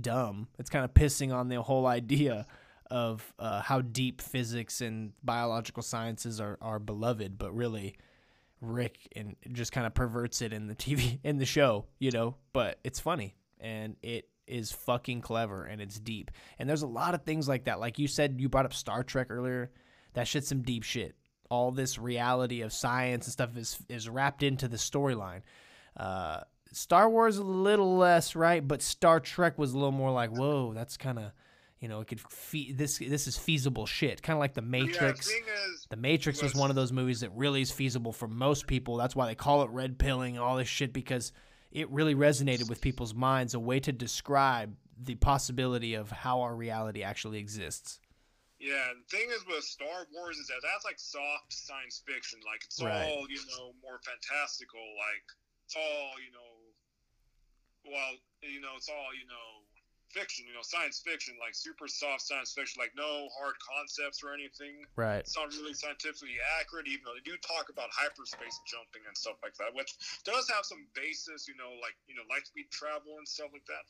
[0.00, 0.48] dumb.
[0.58, 2.46] It's kind of pissing on the whole idea
[2.90, 7.96] of uh, how deep physics and biological sciences are, are beloved, but really
[8.60, 12.36] Rick and just kind of perverts it in the TV in the show, you know,
[12.52, 16.30] but it's funny and it is fucking clever and it's deep.
[16.58, 17.80] And there's a lot of things like that.
[17.80, 19.70] Like you said you brought up Star Trek earlier.
[20.14, 21.14] That shit's some deep shit.
[21.50, 25.42] All this reality of science and stuff is is wrapped into the storyline.
[25.96, 26.40] Uh
[26.76, 28.66] Star Wars a little less, right?
[28.66, 31.32] But Star Trek was a little more like, whoa, that's kind of,
[31.80, 34.22] you know, it could fe- this this is feasible shit.
[34.22, 35.30] Kind of like the Matrix.
[35.30, 38.28] Yeah, is, The Matrix was was- one of those movies that really is feasible for
[38.28, 38.96] most people.
[38.96, 41.32] That's why they call it red pilling and all this shit because
[41.72, 43.54] it really resonated with people's minds.
[43.54, 48.00] A way to describe the possibility of how our reality actually exists.
[48.58, 52.40] Yeah, the thing is with Star Wars is that that's like soft science fiction.
[52.46, 53.04] Like it's Right.
[53.04, 54.80] all you know more fantastical.
[54.80, 55.24] Like
[55.66, 56.52] it's all you know.
[57.86, 59.66] Well, you know, it's all you know
[60.10, 60.46] fiction.
[60.48, 62.80] You know, science fiction, like super soft science fiction.
[62.80, 64.86] Like no hard concepts or anything.
[64.96, 65.20] Right.
[65.20, 69.36] It's not really scientifically accurate, even though they do talk about hyperspace jumping and stuff
[69.42, 69.92] like that, which
[70.24, 71.46] does have some basis.
[71.46, 73.84] You know, like you know light speed travel and stuff like that.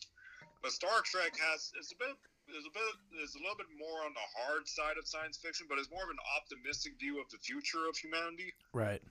[0.62, 2.16] But Star Trek has it's a bit
[2.51, 2.82] there's a bit
[3.14, 6.03] there's a little bit more on the hard side of science fiction, but it's more
[6.03, 8.55] of an optimistic view of the future of humanity.
[8.72, 9.03] Right.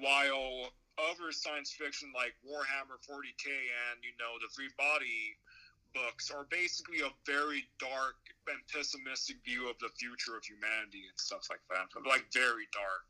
[0.00, 5.36] While other science fiction like Warhammer 40k and you know the Three Body
[5.94, 8.16] books are basically a very dark
[8.48, 11.88] and pessimistic view of the future of humanity and stuff like that.
[12.08, 13.06] Like very dark.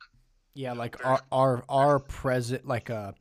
[0.55, 3.13] Yeah, like very- our our our present like uh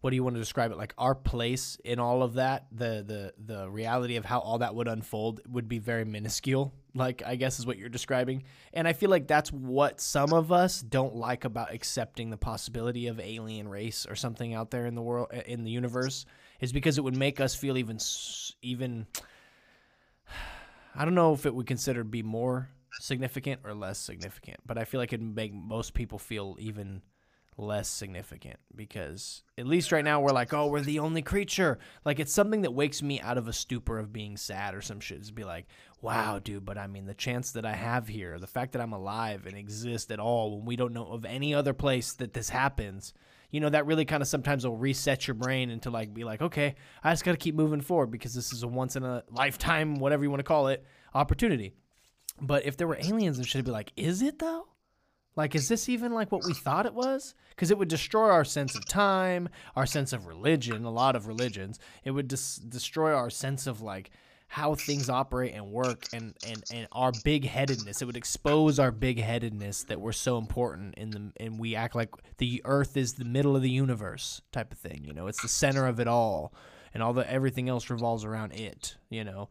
[0.00, 3.04] what do you want to describe it like our place in all of that the
[3.06, 7.36] the the reality of how all that would unfold would be very minuscule like i
[7.36, 8.44] guess is what you're describing.
[8.72, 13.06] And i feel like that's what some of us don't like about accepting the possibility
[13.06, 16.26] of alien race or something out there in the world eh, in the universe
[16.60, 17.98] is because it would make us feel even
[18.62, 19.06] even
[20.94, 22.68] i don't know if it would consider be more
[23.00, 27.02] significant or less significant but i feel like it'd make most people feel even
[27.56, 31.78] less significant because at least right now we're like, oh, we're the only creature.
[32.04, 35.00] Like it's something that wakes me out of a stupor of being sad or some
[35.00, 35.20] shit.
[35.20, 35.66] Is be like,
[36.00, 38.92] wow, dude, but I mean the chance that I have here, the fact that I'm
[38.92, 42.48] alive and exist at all when we don't know of any other place that this
[42.48, 43.12] happens.
[43.50, 46.40] You know, that really kind of sometimes will reset your brain into like be like,
[46.40, 49.24] okay, I just got to keep moving forward because this is a once in a
[49.28, 50.84] lifetime, whatever you want to call it,
[51.14, 51.74] opportunity.
[52.40, 54.68] But if there were aliens and shit, it'd be like, is it though?
[55.40, 57.34] Like, is this even like what we thought it was?
[57.48, 61.26] Because it would destroy our sense of time, our sense of religion, a lot of
[61.26, 61.78] religions.
[62.04, 64.10] It would dis- destroy our sense of like
[64.48, 68.02] how things operate and work and, and, and our big headedness.
[68.02, 71.94] It would expose our big headedness that we're so important in the and we act
[71.94, 75.04] like the earth is the middle of the universe type of thing.
[75.06, 76.52] You know, it's the center of it all.
[76.92, 79.48] And all the everything else revolves around it, you know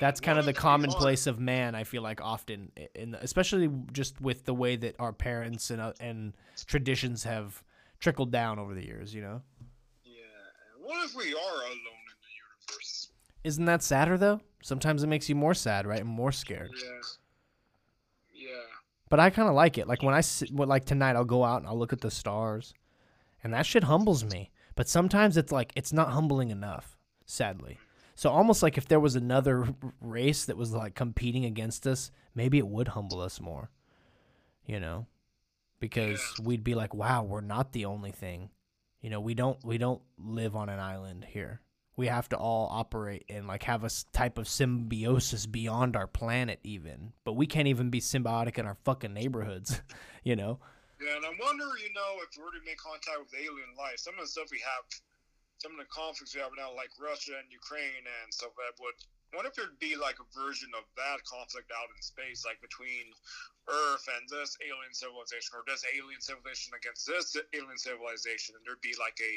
[0.00, 1.74] that's kind of the commonplace of man.
[1.74, 5.92] I feel like often, in especially just with the way that our parents and uh,
[5.98, 6.32] and
[6.66, 7.62] traditions have
[7.98, 9.12] trickled down over the years.
[9.12, 9.42] You know,
[10.04, 10.12] Yeah.
[10.80, 13.08] What if we are alone in the universe?
[13.42, 14.40] isn't that sadder though?
[14.62, 16.00] Sometimes it makes you more sad, right?
[16.00, 16.70] And more scared.
[16.72, 16.90] Yeah.
[18.32, 18.48] Yeah.
[19.08, 19.86] But I kind of like it.
[19.88, 22.74] Like when I sit, like tonight, I'll go out and I'll look at the stars,
[23.42, 24.50] and that shit humbles me.
[24.76, 27.78] But sometimes it's like it's not humbling enough, sadly.
[28.14, 29.66] So almost like if there was another
[30.00, 33.70] race that was like competing against us, maybe it would humble us more.
[34.66, 35.06] You know,
[35.80, 38.50] because we'd be like, wow, we're not the only thing.
[39.00, 41.60] You know, we don't we don't live on an island here.
[41.96, 46.60] We have to all operate and like have a type of symbiosis beyond our planet
[46.62, 47.12] even.
[47.24, 49.80] But we can't even be symbiotic in our fucking neighborhoods,
[50.22, 50.58] you know.
[50.96, 54.00] Yeah, and I wonder, you know, if we were to make contact with alien life,
[54.00, 54.84] some of the stuff we have,
[55.60, 58.80] some of the conflicts we have now, like Russia and Ukraine and stuff like that
[58.80, 58.96] would.
[59.34, 63.12] What if there'd be like a version of that conflict out in space, like between
[63.68, 68.80] Earth and this alien civilization, or this alien civilization against this alien civilization, and there'd
[68.80, 69.34] be like a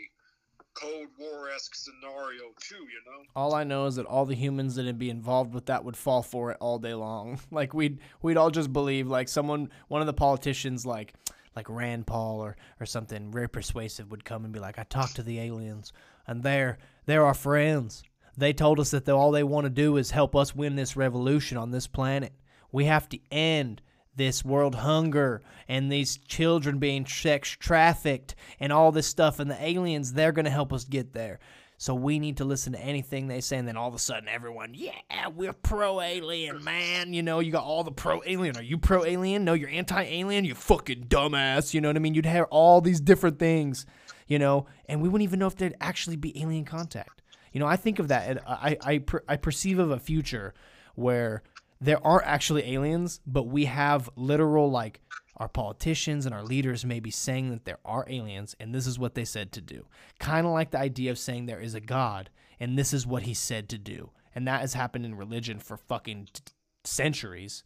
[0.74, 3.24] Cold War esque scenario too, you know?
[3.36, 6.22] All I know is that all the humans that'd be involved with that would fall
[6.22, 7.40] for it all day long.
[7.52, 11.14] Like we'd we'd all just believe like someone one of the politicians like
[11.60, 15.18] like Rand Paul or, or something very persuasive would come and be like, I talked
[15.18, 15.92] to the aliens
[16.26, 18.02] and they're they're our friends.
[18.38, 21.58] They told us that all they want to do is help us win this revolution
[21.58, 22.32] on this planet.
[22.72, 23.82] We have to end
[24.16, 29.62] this world hunger and these children being sex trafficked and all this stuff and the
[29.62, 31.40] aliens they're going to help us get there
[31.80, 34.28] so we need to listen to anything they say and then all of a sudden
[34.28, 34.92] everyone yeah
[35.34, 37.14] we're pro alien man.
[37.14, 40.04] You know you got all the pro alien are you pro alien no you're anti
[40.04, 41.74] alien you fucking dumbass.
[41.74, 42.14] You know what i mean?
[42.14, 43.86] You'd have all these different things
[44.28, 44.68] you know?
[44.88, 47.22] And we wouldn't even know if there'd actually be alien contact.
[47.54, 50.54] You know i think of that and i i, I perceive of a future
[50.96, 51.42] where
[51.82, 55.00] there aren't actually aliens, but we have literal like
[55.40, 59.00] our politicians and our leaders may be saying that there are aliens and this is
[59.00, 59.86] what they said to do.
[60.20, 62.30] Kind of like the idea of saying there is a God
[62.60, 64.12] and this is what he said to do.
[64.36, 66.42] And that has happened in religion for fucking t-
[66.84, 67.64] centuries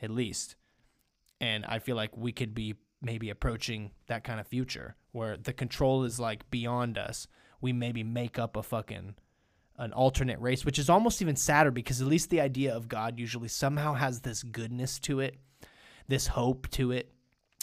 [0.00, 0.56] at least.
[1.40, 5.52] And I feel like we could be maybe approaching that kind of future where the
[5.52, 7.26] control is like beyond us.
[7.60, 9.14] We maybe make up a fucking
[9.76, 13.18] an alternate race, which is almost even sadder because at least the idea of God
[13.18, 15.38] usually somehow has this goodness to it,
[16.10, 17.10] this hope to it.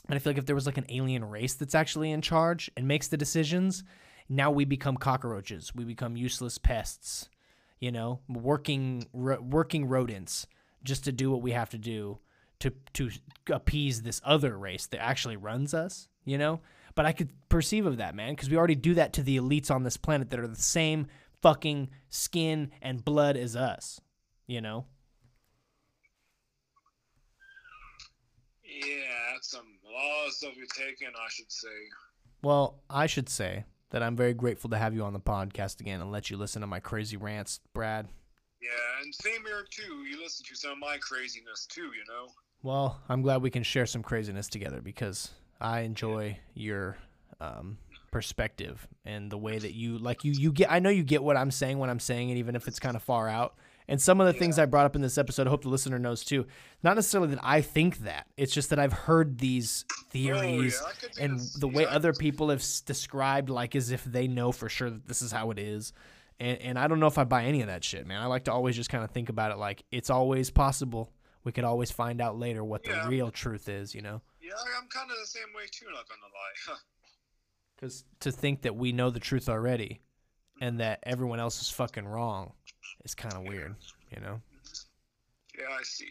[0.07, 2.71] And I feel like if there was like an alien race that's actually in charge
[2.75, 3.83] and makes the decisions,
[4.29, 5.75] now we become cockroaches.
[5.75, 7.29] We become useless pests,
[7.79, 10.47] you know, working ro- working rodents
[10.83, 12.19] just to do what we have to do
[12.59, 13.11] to to
[13.51, 16.61] appease this other race that actually runs us, you know?
[16.95, 19.69] But I could perceive of that, man, because we already do that to the elites
[19.69, 21.07] on this planet that are the same
[21.41, 24.01] fucking skin and blood as us,
[24.47, 24.85] you know?
[28.85, 31.67] Yeah, that's some a lot of stuff we've taken, I should say.
[32.43, 36.01] Well, I should say that I'm very grateful to have you on the podcast again
[36.01, 38.07] and let you listen to my crazy rants, Brad.
[38.61, 40.03] Yeah, and same here too.
[40.03, 42.27] You listen to some of my craziness too, you know.
[42.63, 46.97] Well, I'm glad we can share some craziness together because I enjoy your
[47.39, 47.77] um,
[48.11, 50.71] perspective and the way that you like you you get.
[50.71, 52.95] I know you get what I'm saying when I'm saying it, even if it's kind
[52.95, 53.55] of far out.
[53.89, 55.97] And some of the things I brought up in this episode, I hope the listener
[55.97, 56.45] knows too.
[56.83, 61.11] Not necessarily that I think that; it's just that I've heard these theories oh, could
[61.13, 61.53] do and this.
[61.53, 61.89] the way Yeah.
[61.95, 65.51] other people have described, like as if they know for sure that this is how
[65.51, 65.93] it is.
[66.39, 68.21] And, and I don't know if I buy any of that shit, man.
[68.21, 71.11] I like to always just kind of think about it like it's always possible.
[71.43, 74.21] We could always find out later what the real truth is, you know?
[74.41, 75.85] Yeah, I'm kind of the same way too.
[75.85, 76.21] Not gonna
[76.73, 76.77] lie.
[77.75, 80.01] Because to think that we know the truth already
[80.61, 82.53] and that everyone else is fucking wrong
[83.05, 83.75] is kind of weird,
[84.15, 84.41] you know?
[85.57, 86.09] yeah, I see.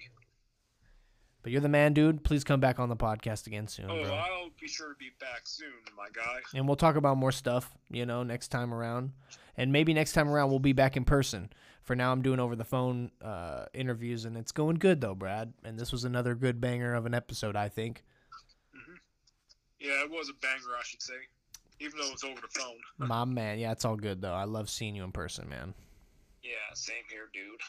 [1.42, 2.24] But you're the man, dude.
[2.24, 4.12] Please come back on the podcast again soon, Oh, bro.
[4.14, 6.40] I'll be sure to be back soon, my guy.
[6.54, 9.12] and we'll talk about more stuff, you know, next time around.
[9.56, 11.50] And maybe next time around we'll be back in person.
[11.82, 15.52] For now, I'm doing over the phone uh, interviews, and it's going good though, Brad.
[15.62, 18.02] And this was another good banger of an episode, I think.
[19.78, 21.14] Yeah, it was a banger, I should say,
[21.80, 22.76] even though it's over the phone.
[23.08, 24.34] My man, yeah, it's all good though.
[24.34, 25.74] I love seeing you in person, man.
[26.42, 27.60] Yeah, same here, dude.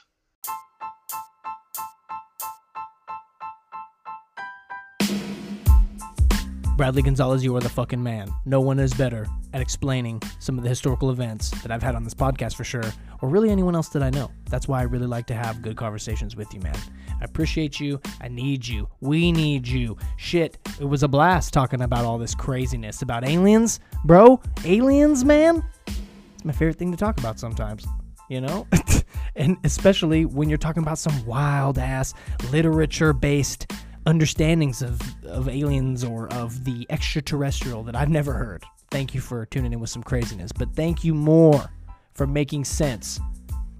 [6.77, 8.31] Bradley Gonzalez, you are the fucking man.
[8.45, 12.03] No one is better at explaining some of the historical events that I've had on
[12.03, 12.83] this podcast for sure,
[13.19, 14.29] or really anyone else that I know.
[14.47, 16.77] That's why I really like to have good conversations with you, man.
[17.19, 17.99] I appreciate you.
[18.21, 18.87] I need you.
[19.01, 19.97] We need you.
[20.17, 23.79] Shit, it was a blast talking about all this craziness about aliens.
[24.05, 25.63] Bro, aliens, man?
[25.87, 27.87] It's my favorite thing to talk about sometimes,
[28.29, 28.67] you know?
[29.35, 32.13] and especially when you're talking about some wild ass
[32.51, 33.65] literature based
[34.07, 38.63] understandings of, of aliens or of the extraterrestrial that I've never heard.
[38.89, 41.69] Thank you for tuning in with some craziness, but thank you more
[42.13, 43.19] for making sense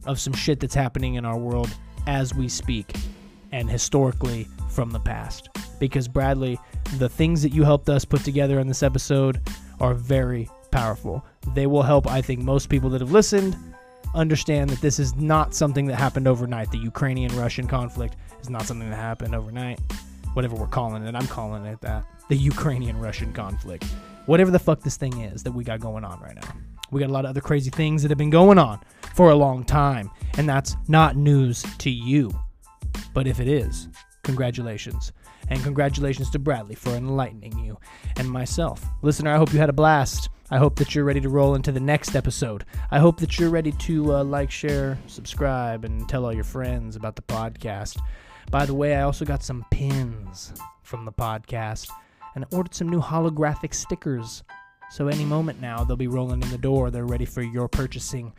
[0.06, 1.74] of some shit that's happening in our world
[2.08, 2.94] as we speak
[3.54, 5.48] and historically from the past.
[5.80, 6.60] Because, Bradley,
[6.98, 9.40] the things that you helped us put together in this episode
[9.80, 11.24] are very powerful.
[11.54, 13.56] They will help, I think, most people that have listened
[14.14, 16.70] understand that this is not something that happened overnight.
[16.72, 19.80] The Ukrainian Russian conflict is not something that happened overnight.
[20.34, 22.06] Whatever we're calling it, I'm calling it that.
[22.30, 23.86] The Ukrainian Russian conflict.
[24.26, 26.54] Whatever the fuck this thing is that we got going on right now.
[26.92, 28.80] We got a lot of other crazy things that have been going on
[29.16, 32.32] for a long time, and that's not news to you.
[33.14, 33.88] But if it is,
[34.24, 35.12] congratulations.
[35.50, 37.78] And congratulations to Bradley for enlightening you
[38.18, 38.86] and myself.
[39.02, 40.30] Listener, I hope you had a blast.
[40.52, 42.64] I hope that you're ready to roll into the next episode.
[42.92, 46.96] I hope that you're ready to uh, like, share, subscribe, and tell all your friends
[46.96, 47.98] about the podcast.
[48.50, 51.90] By the way, I also got some pins from the podcast
[52.36, 54.44] and ordered some new holographic stickers.
[54.90, 56.90] So any moment now, they'll be rolling in the door.
[56.90, 58.32] They're ready for your purchasing.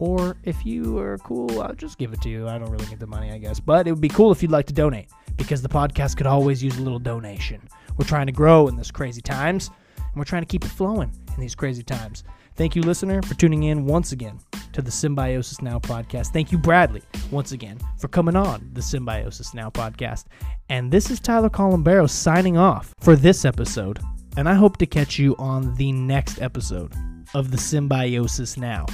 [0.00, 2.48] Or if you are cool, I'll just give it to you.
[2.48, 3.60] I don't really need the money, I guess.
[3.60, 6.62] But it would be cool if you'd like to donate because the podcast could always
[6.62, 7.60] use a little donation.
[7.96, 11.12] We're trying to grow in this crazy times and we're trying to keep it flowing
[11.34, 12.24] in these crazy times.
[12.56, 14.38] Thank you, listener, for tuning in once again
[14.72, 16.32] to the Symbiosis Now podcast.
[16.32, 20.26] Thank you, Bradley, once again, for coming on the Symbiosis Now podcast.
[20.68, 24.00] And this is Tyler Colombero signing off for this episode.
[24.36, 26.94] And I hope to catch you on the next episode
[27.34, 28.86] of the Symbiosis Now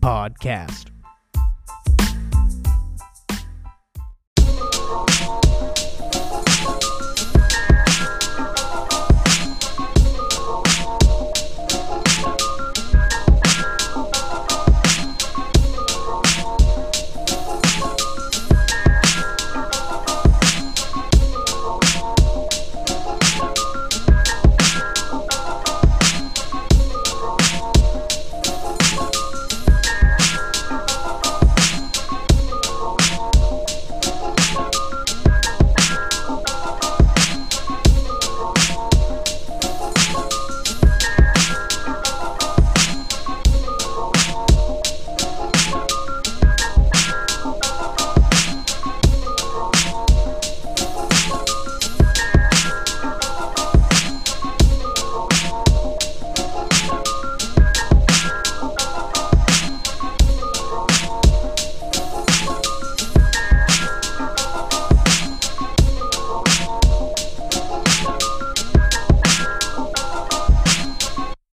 [0.00, 0.91] podcast.